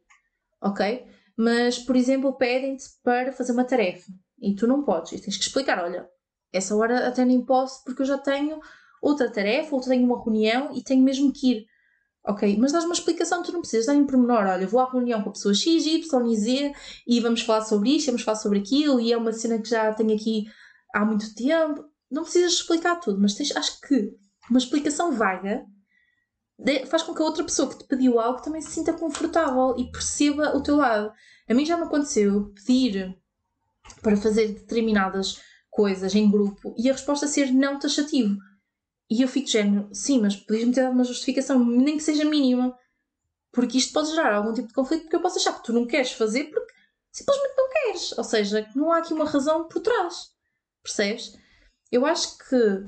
Ok? 0.62 1.06
Mas, 1.38 1.78
por 1.78 1.96
exemplo, 1.96 2.34
pedem-te 2.34 2.86
para 3.04 3.32
fazer 3.32 3.52
uma 3.52 3.64
tarefa 3.64 4.12
e 4.42 4.56
tu 4.56 4.66
não 4.66 4.84
podes. 4.84 5.12
E 5.12 5.22
tens 5.22 5.38
que 5.38 5.44
explicar: 5.44 5.84
olha, 5.84 6.08
essa 6.52 6.76
hora 6.76 7.08
até 7.08 7.24
nem 7.24 7.46
posso 7.46 7.84
porque 7.84 8.02
eu 8.02 8.06
já 8.06 8.18
tenho 8.18 8.60
outra 9.02 9.30
tarefa, 9.30 9.76
ou 9.76 9.82
tenho 9.82 10.04
uma 10.04 10.24
reunião 10.24 10.76
e 10.76 10.84
tenho 10.84 11.04
mesmo 11.04 11.32
que 11.32 11.52
ir. 11.52 11.66
Ok, 12.26 12.58
mas 12.60 12.74
dás 12.74 12.84
uma 12.84 12.94
explicação, 12.94 13.42
tu 13.42 13.54
não 13.54 13.62
precisas 13.62 13.86
dar 13.86 13.96
em 13.96 14.06
pormenor. 14.06 14.46
Olha, 14.48 14.68
vou 14.68 14.82
à 14.82 14.92
reunião 14.92 15.22
com 15.22 15.30
a 15.30 15.32
pessoa 15.32 15.54
X, 15.54 15.86
Y 15.86 16.28
e 16.28 16.36
Z 16.36 16.74
e 17.08 17.22
vamos 17.22 17.42
falar 17.42 17.62
sobre 17.62 17.96
isto, 17.96 18.08
vamos 18.08 18.22
falar 18.22 18.38
sobre 18.38 18.60
aquilo 18.60 19.00
e 19.00 19.14
é 19.14 19.18
uma 19.18 19.32
cena 19.32 19.60
que 19.60 19.70
já 19.70 19.94
tenho 19.94 20.14
aqui 20.14 20.46
há 20.94 21.06
muito 21.06 21.34
tempo. 21.36 21.86
Não 22.10 22.24
precisas 22.24 22.54
explicar 22.54 22.98
tudo, 22.98 23.20
mas 23.20 23.34
tens, 23.34 23.56
acho 23.56 23.82
que 23.82 24.16
uma 24.50 24.60
explicação 24.60 25.12
vaga 25.12 25.66
faz 26.88 27.04
com 27.04 27.14
que 27.14 27.22
a 27.22 27.26
outra 27.26 27.44
pessoa 27.44 27.70
que 27.70 27.78
te 27.78 27.86
pediu 27.86 28.20
algo 28.20 28.42
também 28.42 28.62
se 28.62 28.72
sinta 28.72 28.94
confortável 28.94 29.76
e 29.78 29.92
perceba 29.92 30.56
o 30.56 30.64
teu 30.64 30.78
lado. 30.78 31.12
A 31.48 31.54
mim 31.54 31.66
já 31.66 31.78
me 31.78 31.84
aconteceu 31.84 32.52
pedir 32.56 33.16
para 34.02 34.18
fazer 34.18 34.48
determinadas 34.50 35.42
coisas 35.70 36.16
em 36.16 36.30
grupo 36.30 36.74
e 36.78 36.90
a 36.90 36.94
resposta 36.94 37.28
ser 37.28 37.52
não 37.52 37.80
taxativo. 37.80 38.38
E 39.10 39.22
eu 39.22 39.28
fico 39.28 39.48
género, 39.48 39.88
sim, 39.94 40.20
mas 40.20 40.36
podias-me 40.36 40.74
ter 40.74 40.82
dado 40.82 40.94
uma 40.94 41.04
justificação, 41.04 41.64
nem 41.64 41.96
que 41.96 42.04
seja 42.04 42.26
mínima, 42.26 42.78
porque 43.52 43.78
isto 43.78 43.94
pode 43.94 44.10
gerar 44.10 44.34
algum 44.34 44.54
tipo 44.54 44.68
de 44.68 44.74
conflito, 44.74 45.04
porque 45.04 45.16
eu 45.16 45.22
posso 45.22 45.38
achar 45.38 45.54
que 45.54 45.64
tu 45.64 45.72
não 45.72 45.86
queres 45.86 46.12
fazer 46.12 46.46
porque 46.46 46.74
simplesmente 47.12 47.56
não 47.56 47.70
queres. 47.70 48.18
Ou 48.18 48.24
seja, 48.24 48.64
que 48.64 48.78
não 48.78 48.92
há 48.92 48.98
aqui 48.98 49.14
uma 49.14 49.26
razão 49.26 49.68
por 49.68 49.82
trás. 49.82 50.32
Percebes? 50.88 51.38
Eu 51.92 52.06
acho 52.06 52.38
que 52.38 52.86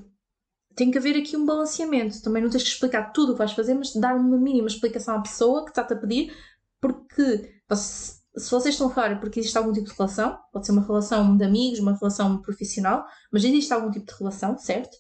tem 0.74 0.90
que 0.90 0.98
haver 0.98 1.18
aqui 1.18 1.36
um 1.36 1.46
balanceamento. 1.46 2.22
Também 2.22 2.42
não 2.42 2.50
tens 2.50 2.64
que 2.64 2.70
explicar 2.70 3.12
tudo 3.12 3.30
o 3.30 3.34
que 3.34 3.40
vais 3.40 3.52
fazer, 3.52 3.74
mas 3.74 3.94
dar 3.94 4.16
uma 4.16 4.38
mínima 4.38 4.68
explicação 4.68 5.16
à 5.16 5.22
pessoa 5.22 5.66
que 5.66 5.72
está-te 5.72 5.94
a 5.94 5.98
pedir, 5.98 6.34
porque 6.80 7.62
se 7.76 8.52
vocês 8.52 8.76
estão 8.76 8.90
fora 8.90 9.20
porque 9.20 9.42
existe 9.42 9.58
algum 9.58 9.74
tipo 9.74 9.90
de 9.90 9.96
relação, 9.96 10.40
pode 10.54 10.66
ser 10.66 10.72
uma 10.72 10.86
relação 10.86 11.36
de 11.36 11.44
amigos, 11.44 11.80
uma 11.80 11.98
relação 11.98 12.42
profissional, 12.42 13.06
mas 13.32 13.44
existe 13.44 13.74
algum 13.74 13.92
tipo 13.92 14.06
de 14.06 14.18
relação, 14.18 14.58
certo? 14.58 14.96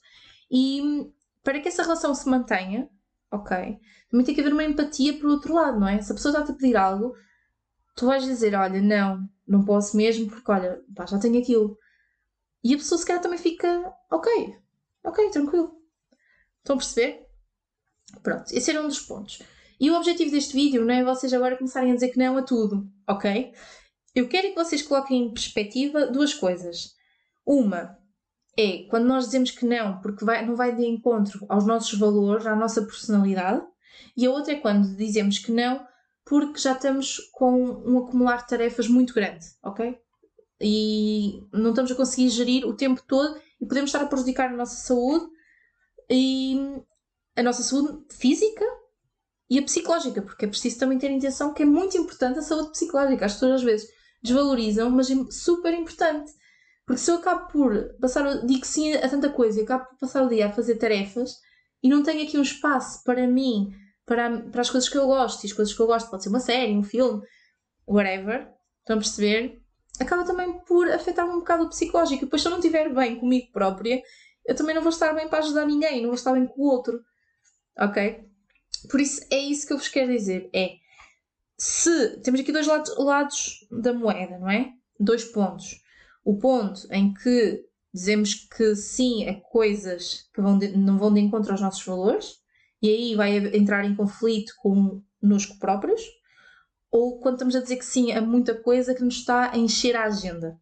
E 0.51 1.09
para 1.43 1.61
que 1.61 1.69
essa 1.69 1.83
relação 1.83 2.13
se 2.13 2.27
mantenha, 2.27 2.89
ok, 3.31 3.77
também 4.11 4.25
tem 4.25 4.35
que 4.35 4.41
haver 4.41 4.51
uma 4.51 4.63
empatia 4.65 5.17
por 5.17 5.29
outro 5.29 5.53
lado, 5.53 5.79
não 5.79 5.87
é? 5.87 6.01
Se 6.01 6.11
a 6.11 6.15
pessoa 6.15 6.33
está-te 6.33 6.51
a 6.51 6.55
pedir 6.55 6.75
algo, 6.75 7.13
tu 7.95 8.07
vais 8.07 8.25
dizer, 8.25 8.53
olha, 8.55 8.81
não, 8.81 9.19
não 9.47 9.63
posso 9.63 9.95
mesmo 9.95 10.27
porque, 10.27 10.51
olha, 10.51 10.81
pá, 10.93 11.05
já 11.05 11.17
tenho 11.19 11.39
aquilo. 11.39 11.77
E 12.63 12.73
a 12.73 12.77
pessoa 12.77 12.99
se 12.99 13.05
calhar 13.05 13.21
também 13.21 13.39
fica, 13.39 13.93
ok, 14.11 14.57
ok, 15.03 15.29
tranquilo. 15.29 15.79
Estão 16.59 16.75
a 16.75 16.79
perceber? 16.79 17.25
Pronto, 18.21 18.51
esse 18.51 18.69
era 18.69 18.81
um 18.81 18.87
dos 18.87 18.99
pontos. 18.99 19.41
E 19.79 19.89
o 19.89 19.95
objetivo 19.95 20.31
deste 20.31 20.53
vídeo 20.53 20.83
não 20.83 20.93
é 20.93 21.03
vocês 21.03 21.33
agora 21.33 21.57
começarem 21.57 21.91
a 21.91 21.95
dizer 21.95 22.09
que 22.09 22.17
não 22.17 22.37
a 22.37 22.43
tudo, 22.43 22.91
ok? 23.07 23.53
Eu 24.13 24.27
quero 24.27 24.49
que 24.49 24.55
vocês 24.55 24.81
coloquem 24.81 25.23
em 25.23 25.33
perspectiva 25.33 26.07
duas 26.07 26.33
coisas. 26.33 26.95
Uma 27.45 27.97
é 28.57 28.83
quando 28.89 29.05
nós 29.05 29.25
dizemos 29.25 29.51
que 29.51 29.65
não, 29.65 30.01
porque 30.01 30.25
vai, 30.25 30.45
não 30.45 30.55
vai 30.55 30.75
de 30.75 30.85
encontro 30.85 31.45
aos 31.47 31.65
nossos 31.65 31.97
valores, 31.97 32.45
à 32.45 32.55
nossa 32.55 32.81
personalidade, 32.81 33.65
e 34.17 34.25
a 34.25 34.31
outra 34.31 34.53
é 34.53 34.59
quando 34.59 34.95
dizemos 34.97 35.39
que 35.39 35.51
não, 35.51 35.87
porque 36.25 36.59
já 36.59 36.73
estamos 36.73 37.17
com 37.31 37.53
um 37.85 37.99
acumular 37.99 38.37
de 38.41 38.49
tarefas 38.49 38.87
muito 38.87 39.13
grande, 39.13 39.45
ok? 39.63 39.97
E 40.61 41.41
não 41.53 41.69
estamos 41.69 41.91
a 41.91 41.95
conseguir 41.95 42.29
gerir 42.29 42.65
o 42.65 42.75
tempo 42.75 43.01
todo 43.07 43.39
e 43.61 43.65
podemos 43.65 43.89
estar 43.89 44.03
a 44.03 44.07
prejudicar 44.07 44.49
a 44.49 44.57
nossa 44.57 44.75
saúde 44.75 45.25
e 46.09 46.57
a 47.35 47.43
nossa 47.43 47.63
saúde 47.63 48.03
física 48.13 48.65
e 49.49 49.57
a 49.57 49.63
psicológica, 49.63 50.21
porque 50.21 50.45
é 50.45 50.47
preciso 50.47 50.79
também 50.79 50.99
ter 50.99 51.09
intenção 51.09 51.53
que 51.53 51.63
é 51.63 51.65
muito 51.65 51.97
importante 51.97 52.39
a 52.39 52.41
saúde 52.41 52.71
psicológica. 52.71 53.25
As 53.25 53.33
pessoas 53.33 53.53
às 53.53 53.63
vezes 53.63 53.89
desvalorizam, 54.21 54.89
mas 54.89 55.09
é 55.09 55.15
super 55.31 55.73
importante. 55.73 56.31
Porque 56.85 57.01
se 57.01 57.11
eu 57.11 57.15
acabo 57.15 57.47
por 57.51 57.95
passar, 57.99 58.45
digo 58.45 58.65
sim 58.65 58.93
a 58.93 59.07
tanta 59.07 59.29
coisa 59.29 59.59
e 59.59 59.63
acabo 59.63 59.85
por 59.85 59.97
passar 59.99 60.23
o 60.23 60.29
dia 60.29 60.47
a 60.47 60.51
fazer 60.51 60.75
tarefas 60.75 61.35
e 61.81 61.89
não 61.89 62.03
tenho 62.03 62.23
aqui 62.23 62.37
um 62.37 62.41
espaço 62.41 63.03
para 63.03 63.27
mim, 63.27 63.71
para, 64.05 64.41
para 64.41 64.61
as 64.61 64.69
coisas 64.69 64.89
que 64.89 64.97
eu 64.97 65.05
gosto, 65.05 65.43
e 65.43 65.47
as 65.47 65.53
coisas 65.53 65.73
que 65.73 65.79
eu 65.79 65.87
gosto 65.87 66.09
pode 66.09 66.23
ser 66.23 66.29
uma 66.29 66.39
série, 66.39 66.75
um 66.75 66.83
filme, 66.83 67.21
whatever, 67.87 68.51
estão 68.79 68.97
a 68.97 68.99
perceber? 68.99 69.58
Acaba 69.99 70.23
também 70.23 70.59
por 70.61 70.89
afetar 70.89 71.29
um 71.29 71.39
bocado 71.39 71.65
o 71.65 71.69
psicológico. 71.69 72.23
E 72.23 72.25
depois, 72.25 72.41
se 72.41 72.47
eu 72.47 72.51
não 72.51 72.59
estiver 72.59 72.93
bem 72.93 73.19
comigo 73.19 73.51
própria, 73.51 74.01
eu 74.45 74.55
também 74.55 74.73
não 74.73 74.81
vou 74.81 74.91
estar 74.91 75.13
bem 75.13 75.27
para 75.27 75.39
ajudar 75.39 75.65
ninguém, 75.65 76.01
não 76.01 76.09
vou 76.09 76.15
estar 76.15 76.33
bem 76.33 76.45
com 76.45 76.61
o 76.61 76.65
outro. 76.65 77.01
Ok? 77.77 78.25
Por 78.89 78.99
isso, 78.99 79.21
é 79.29 79.37
isso 79.37 79.67
que 79.67 79.73
eu 79.73 79.77
vos 79.77 79.87
quero 79.87 80.11
dizer. 80.11 80.49
É, 80.53 80.75
se 81.57 82.17
temos 82.21 82.39
aqui 82.39 82.51
dois 82.51 82.67
lados, 82.67 82.97
lados 82.97 83.67
da 83.69 83.93
moeda, 83.93 84.37
não 84.39 84.49
é? 84.49 84.71
Dois 84.99 85.25
pontos 85.25 85.81
o 86.29 86.37
ponto 86.37 86.87
em 86.91 87.11
que 87.13 87.65
dizemos 87.91 88.35
que 88.35 88.75
sim 88.75 89.27
a 89.27 89.39
coisas 89.41 90.29
que 90.33 90.41
vão 90.41 90.59
de, 90.59 90.77
não 90.77 90.97
vão 90.99 91.11
de 91.11 91.19
encontro 91.19 91.51
aos 91.51 91.61
nossos 91.61 91.83
valores 91.83 92.35
e 92.81 92.89
aí 92.89 93.15
vai 93.15 93.35
entrar 93.57 93.83
em 93.83 93.95
conflito 93.95 94.53
connosco 94.61 95.57
próprios, 95.59 96.01
ou 96.91 97.19
quando 97.19 97.35
estamos 97.35 97.55
a 97.55 97.61
dizer 97.61 97.77
que 97.77 97.85
sim 97.85 98.11
a 98.11 98.21
muita 98.21 98.55
coisa 98.55 98.93
que 98.93 99.03
nos 99.03 99.17
está 99.17 99.51
a 99.51 99.57
encher 99.57 99.95
a 99.95 100.05
agenda. 100.05 100.59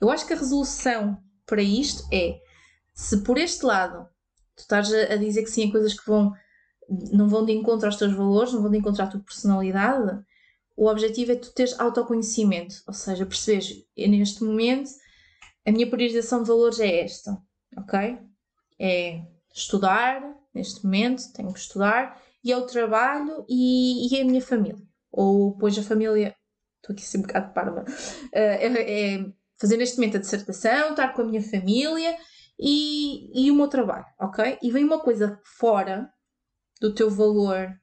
Eu 0.00 0.10
acho 0.10 0.26
que 0.26 0.32
a 0.32 0.36
resolução 0.36 1.18
para 1.44 1.62
isto 1.62 2.06
é 2.12 2.38
se 2.94 3.22
por 3.22 3.38
este 3.38 3.64
lado 3.64 4.08
tu 4.54 4.60
estás 4.60 4.92
a 4.92 5.16
dizer 5.16 5.42
que 5.42 5.50
sim 5.50 5.68
a 5.68 5.72
coisas 5.72 5.98
que 5.98 6.06
vão 6.06 6.32
não 7.12 7.28
vão 7.28 7.44
de 7.44 7.52
encontro 7.52 7.86
aos 7.86 7.96
teus 7.96 8.12
valores, 8.12 8.52
não 8.52 8.62
vão 8.62 8.70
de 8.70 8.78
encontro 8.78 9.02
à 9.02 9.06
tua 9.08 9.20
personalidade, 9.20 10.22
o 10.76 10.88
objetivo 10.88 11.32
é 11.32 11.36
tu 11.36 11.52
teres 11.52 11.78
autoconhecimento, 11.80 12.76
ou 12.86 12.92
seja, 12.92 13.26
percebes, 13.26 13.84
neste 13.96 14.44
momento 14.44 14.90
a 15.66 15.72
minha 15.72 15.88
priorização 15.88 16.42
de 16.42 16.48
valores 16.48 16.78
é 16.78 17.00
esta, 17.00 17.36
ok? 17.76 18.18
É 18.78 19.22
estudar, 19.52 20.22
neste 20.54 20.84
momento 20.84 21.32
tenho 21.32 21.52
que 21.52 21.58
estudar, 21.58 22.22
e 22.44 22.52
é 22.52 22.56
o 22.56 22.66
trabalho 22.66 23.44
e, 23.48 24.08
e 24.08 24.18
é 24.18 24.22
a 24.22 24.24
minha 24.24 24.40
família. 24.40 24.86
Ou 25.10 25.52
depois 25.52 25.78
a 25.78 25.82
família, 25.82 26.34
estou 26.76 26.92
aqui 26.94 27.02
a 27.02 27.06
ser 27.06 27.18
um 27.18 27.22
bocado 27.22 27.52
parva, 27.52 27.84
eh, 28.32 28.66
é, 28.66 29.14
é 29.14 29.26
fazer 29.58 29.76
neste 29.76 29.96
momento 29.96 30.16
a 30.16 30.20
dissertação, 30.20 30.90
estar 30.90 31.14
com 31.14 31.22
a 31.22 31.24
minha 31.24 31.42
família 31.42 32.16
e, 32.58 33.46
e 33.46 33.50
o 33.50 33.54
meu 33.54 33.68
trabalho, 33.68 34.06
ok? 34.20 34.58
E 34.62 34.70
vem 34.70 34.84
uma 34.84 35.00
coisa 35.00 35.40
fora 35.44 36.10
do 36.80 36.94
teu 36.94 37.10
valor 37.10 37.74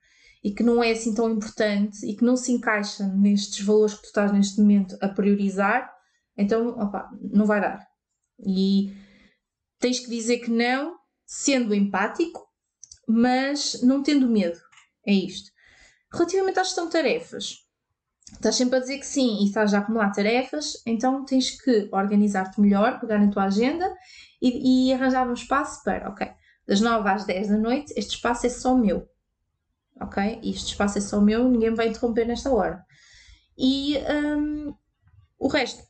e 0.43 0.51
que 0.51 0.63
não 0.63 0.83
é 0.83 0.91
assim 0.91 1.13
tão 1.13 1.31
importante 1.31 2.05
e 2.05 2.15
que 2.15 2.23
não 2.23 2.35
se 2.35 2.51
encaixa 2.51 3.07
nestes 3.07 3.65
valores 3.65 3.95
que 3.95 4.01
tu 4.01 4.07
estás 4.07 4.31
neste 4.31 4.59
momento 4.59 4.97
a 5.01 5.07
priorizar, 5.07 5.91
então 6.37 6.69
opa, 6.69 7.09
não 7.21 7.45
vai 7.45 7.61
dar. 7.61 7.87
E 8.45 8.93
tens 9.79 9.99
que 9.99 10.09
dizer 10.09 10.39
que 10.39 10.51
não, 10.51 10.97
sendo 11.25 11.73
empático, 11.73 12.45
mas 13.07 13.81
não 13.81 14.03
tendo 14.03 14.29
medo. 14.29 14.59
É 15.05 15.13
isto. 15.13 15.52
Relativamente 16.13 16.59
à 16.59 16.63
gestão 16.63 16.85
de 16.85 16.91
tarefas, 16.91 17.57
estás 18.31 18.55
sempre 18.55 18.77
a 18.77 18.79
dizer 18.79 18.99
que 18.99 19.07
sim 19.07 19.41
e 19.41 19.47
estás 19.47 19.73
a 19.73 19.79
acumular 19.79 20.11
tarefas, 20.11 20.81
então 20.85 21.25
tens 21.25 21.51
que 21.51 21.89
organizar-te 21.91 22.61
melhor, 22.61 22.99
pegar 22.99 23.17
na 23.17 23.31
tua 23.31 23.45
agenda 23.45 23.91
e, 24.41 24.89
e 24.89 24.93
arranjar 24.93 25.27
um 25.27 25.33
espaço 25.33 25.83
para, 25.83 26.09
ok, 26.09 26.29
das 26.67 26.81
9 26.81 27.09
às 27.09 27.25
10 27.25 27.49
da 27.49 27.57
noite, 27.57 27.93
este 27.97 28.15
espaço 28.15 28.45
é 28.45 28.49
só 28.49 28.75
meu 28.75 29.07
ok? 29.99 30.39
Este 30.43 30.71
espaço 30.71 30.97
é 30.97 31.01
só 31.01 31.19
meu, 31.21 31.49
ninguém 31.49 31.73
vai 31.73 31.89
interromper 31.89 32.25
nesta 32.25 32.51
hora. 32.51 32.83
E 33.57 33.97
um, 34.37 34.73
o 35.39 35.47
resto 35.47 35.83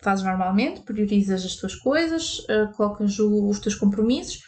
fazes 0.00 0.24
normalmente, 0.24 0.82
priorizas 0.82 1.44
as 1.44 1.56
tuas 1.56 1.74
coisas, 1.74 2.38
uh, 2.40 2.72
colocas 2.76 3.18
o, 3.18 3.48
os 3.48 3.58
teus 3.58 3.74
compromissos 3.74 4.42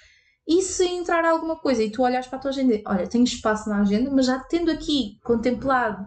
e 0.50 0.62
se 0.62 0.84
entrar 0.84 1.24
alguma 1.24 1.56
coisa 1.56 1.80
e 1.82 1.90
tu 1.90 2.02
olhas 2.02 2.26
para 2.26 2.38
a 2.38 2.42
tua 2.42 2.50
agenda, 2.50 2.82
olha, 2.84 3.06
tenho 3.06 3.22
espaço 3.22 3.68
na 3.68 3.82
agenda, 3.82 4.10
mas 4.10 4.26
já 4.26 4.40
tendo 4.40 4.70
aqui 4.70 5.16
contemplado 5.22 6.04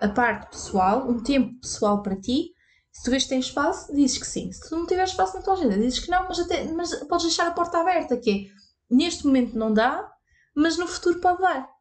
a 0.00 0.08
parte 0.08 0.50
pessoal, 0.50 1.08
um 1.08 1.22
tempo 1.22 1.54
pessoal 1.60 2.02
para 2.02 2.20
ti, 2.20 2.50
se 2.90 3.04
tu 3.04 3.10
vês 3.10 3.22
que 3.22 3.28
tens 3.28 3.46
espaço, 3.46 3.94
dizes 3.94 4.18
que 4.18 4.26
sim. 4.26 4.50
Se 4.52 4.68
tu 4.68 4.76
não 4.76 4.86
tiver 4.86 5.04
espaço 5.04 5.36
na 5.36 5.42
tua 5.42 5.54
agenda, 5.54 5.78
dizes 5.78 6.00
que 6.00 6.10
não, 6.10 6.24
mas, 6.28 6.40
até, 6.40 6.64
mas 6.72 6.92
podes 7.06 7.26
deixar 7.26 7.46
a 7.46 7.52
porta 7.52 7.78
aberta, 7.78 8.16
que 8.16 8.30
é, 8.30 8.94
neste 8.94 9.24
momento 9.26 9.56
não 9.56 9.72
dá, 9.72 10.10
mas 10.56 10.76
no 10.76 10.88
futuro 10.88 11.20
pode 11.20 11.40
dar 11.40 11.74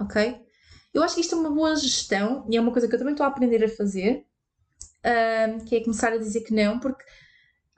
ok? 0.00 0.40
Eu 0.94 1.02
acho 1.02 1.14
que 1.14 1.20
isto 1.20 1.34
é 1.34 1.38
uma 1.38 1.50
boa 1.50 1.76
gestão 1.76 2.46
e 2.50 2.56
é 2.56 2.60
uma 2.60 2.72
coisa 2.72 2.88
que 2.88 2.94
eu 2.94 2.98
também 2.98 3.12
estou 3.12 3.24
a 3.24 3.28
aprender 3.28 3.62
a 3.64 3.68
fazer, 3.68 4.24
uh, 5.04 5.64
que 5.64 5.76
é 5.76 5.84
começar 5.84 6.12
a 6.12 6.18
dizer 6.18 6.40
que 6.42 6.54
não, 6.54 6.78
porque 6.78 7.04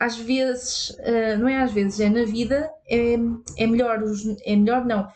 às 0.00 0.16
vezes, 0.16 0.90
uh, 0.90 1.38
não 1.38 1.46
é 1.46 1.62
às 1.62 1.72
vezes, 1.72 2.00
é 2.00 2.08
na 2.08 2.24
vida, 2.24 2.70
é, 2.88 3.14
é 3.58 3.66
melhor, 3.66 4.02
os, 4.02 4.24
é 4.44 4.56
melhor 4.56 4.86
não, 4.86 5.06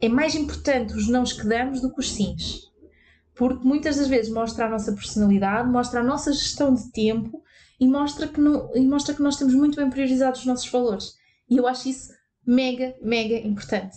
é 0.00 0.08
mais 0.08 0.36
importante 0.36 0.94
os 0.94 1.08
nãos 1.08 1.32
que 1.32 1.46
damos 1.46 1.80
do 1.80 1.92
que 1.92 1.98
os 1.98 2.12
sims. 2.12 2.62
Porque 3.34 3.66
muitas 3.66 3.96
das 3.96 4.06
vezes 4.06 4.32
mostra 4.32 4.66
a 4.66 4.70
nossa 4.70 4.92
personalidade, 4.92 5.68
mostra 5.68 6.00
a 6.00 6.04
nossa 6.04 6.32
gestão 6.32 6.72
de 6.72 6.90
tempo 6.92 7.42
e 7.78 7.86
mostra 7.86 8.28
que, 8.28 8.40
não, 8.40 8.70
e 8.74 8.80
mostra 8.86 9.14
que 9.14 9.22
nós 9.22 9.36
temos 9.36 9.54
muito 9.54 9.76
bem 9.76 9.90
priorizados 9.90 10.40
os 10.40 10.46
nossos 10.46 10.70
valores. 10.70 11.14
E 11.50 11.56
eu 11.56 11.66
acho 11.66 11.88
isso 11.88 12.12
mega, 12.46 12.94
mega 13.02 13.36
importante 13.36 13.96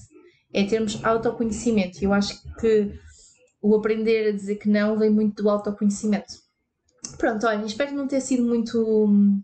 é 0.54 0.63
termos 0.65 1.00
autoconhecimento. 1.04 2.00
E 2.02 2.06
eu 2.06 2.13
acho 2.13 2.41
que 2.56 2.91
o 3.62 3.76
aprender 3.76 4.30
a 4.30 4.32
dizer 4.32 4.56
que 4.56 4.69
não 4.69 4.98
vem 4.98 5.10
muito 5.10 5.43
do 5.43 5.50
autoconhecimento. 5.50 6.34
Pronto, 7.17 7.45
olha, 7.45 7.65
espero 7.65 7.95
não 7.95 8.08
ter 8.08 8.22
sido 8.22 8.43
muito 8.43 8.78
hum, 9.06 9.41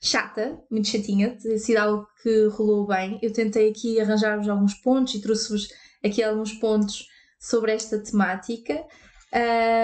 chata, 0.00 0.58
muito 0.70 0.88
chatinha, 0.88 1.36
ter 1.40 1.58
sido 1.58 1.76
algo 1.78 2.06
que 2.22 2.46
rolou 2.48 2.86
bem. 2.86 3.18
Eu 3.22 3.32
tentei 3.32 3.70
aqui 3.70 4.00
arranjar-vos 4.00 4.48
alguns 4.48 4.74
pontos 4.74 5.14
e 5.14 5.20
trouxe-vos 5.20 5.68
aqui 6.02 6.22
alguns 6.22 6.52
pontos 6.54 7.06
sobre 7.38 7.72
esta 7.72 8.02
temática. 8.02 8.82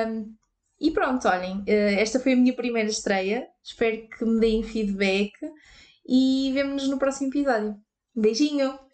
Um, 0.09 0.35
e 0.81 0.91
pronto, 0.91 1.27
olhem, 1.29 1.63
eh, 1.67 2.01
esta 2.01 2.21
foi 2.21 2.35
a 2.35 2.37
minha 2.37 2.55
primeira 2.55 2.89
estreia. 2.89 3.47
Espero 3.65 4.09
que 4.09 4.25
me 4.25 4.41
deem 4.41 4.63
feedback 4.63 5.33
e 6.07 6.51
vemo-nos 6.53 6.89
no 6.89 6.99
próximo 6.99 7.29
episódio. 7.29 7.75
beijinho! 8.15 8.86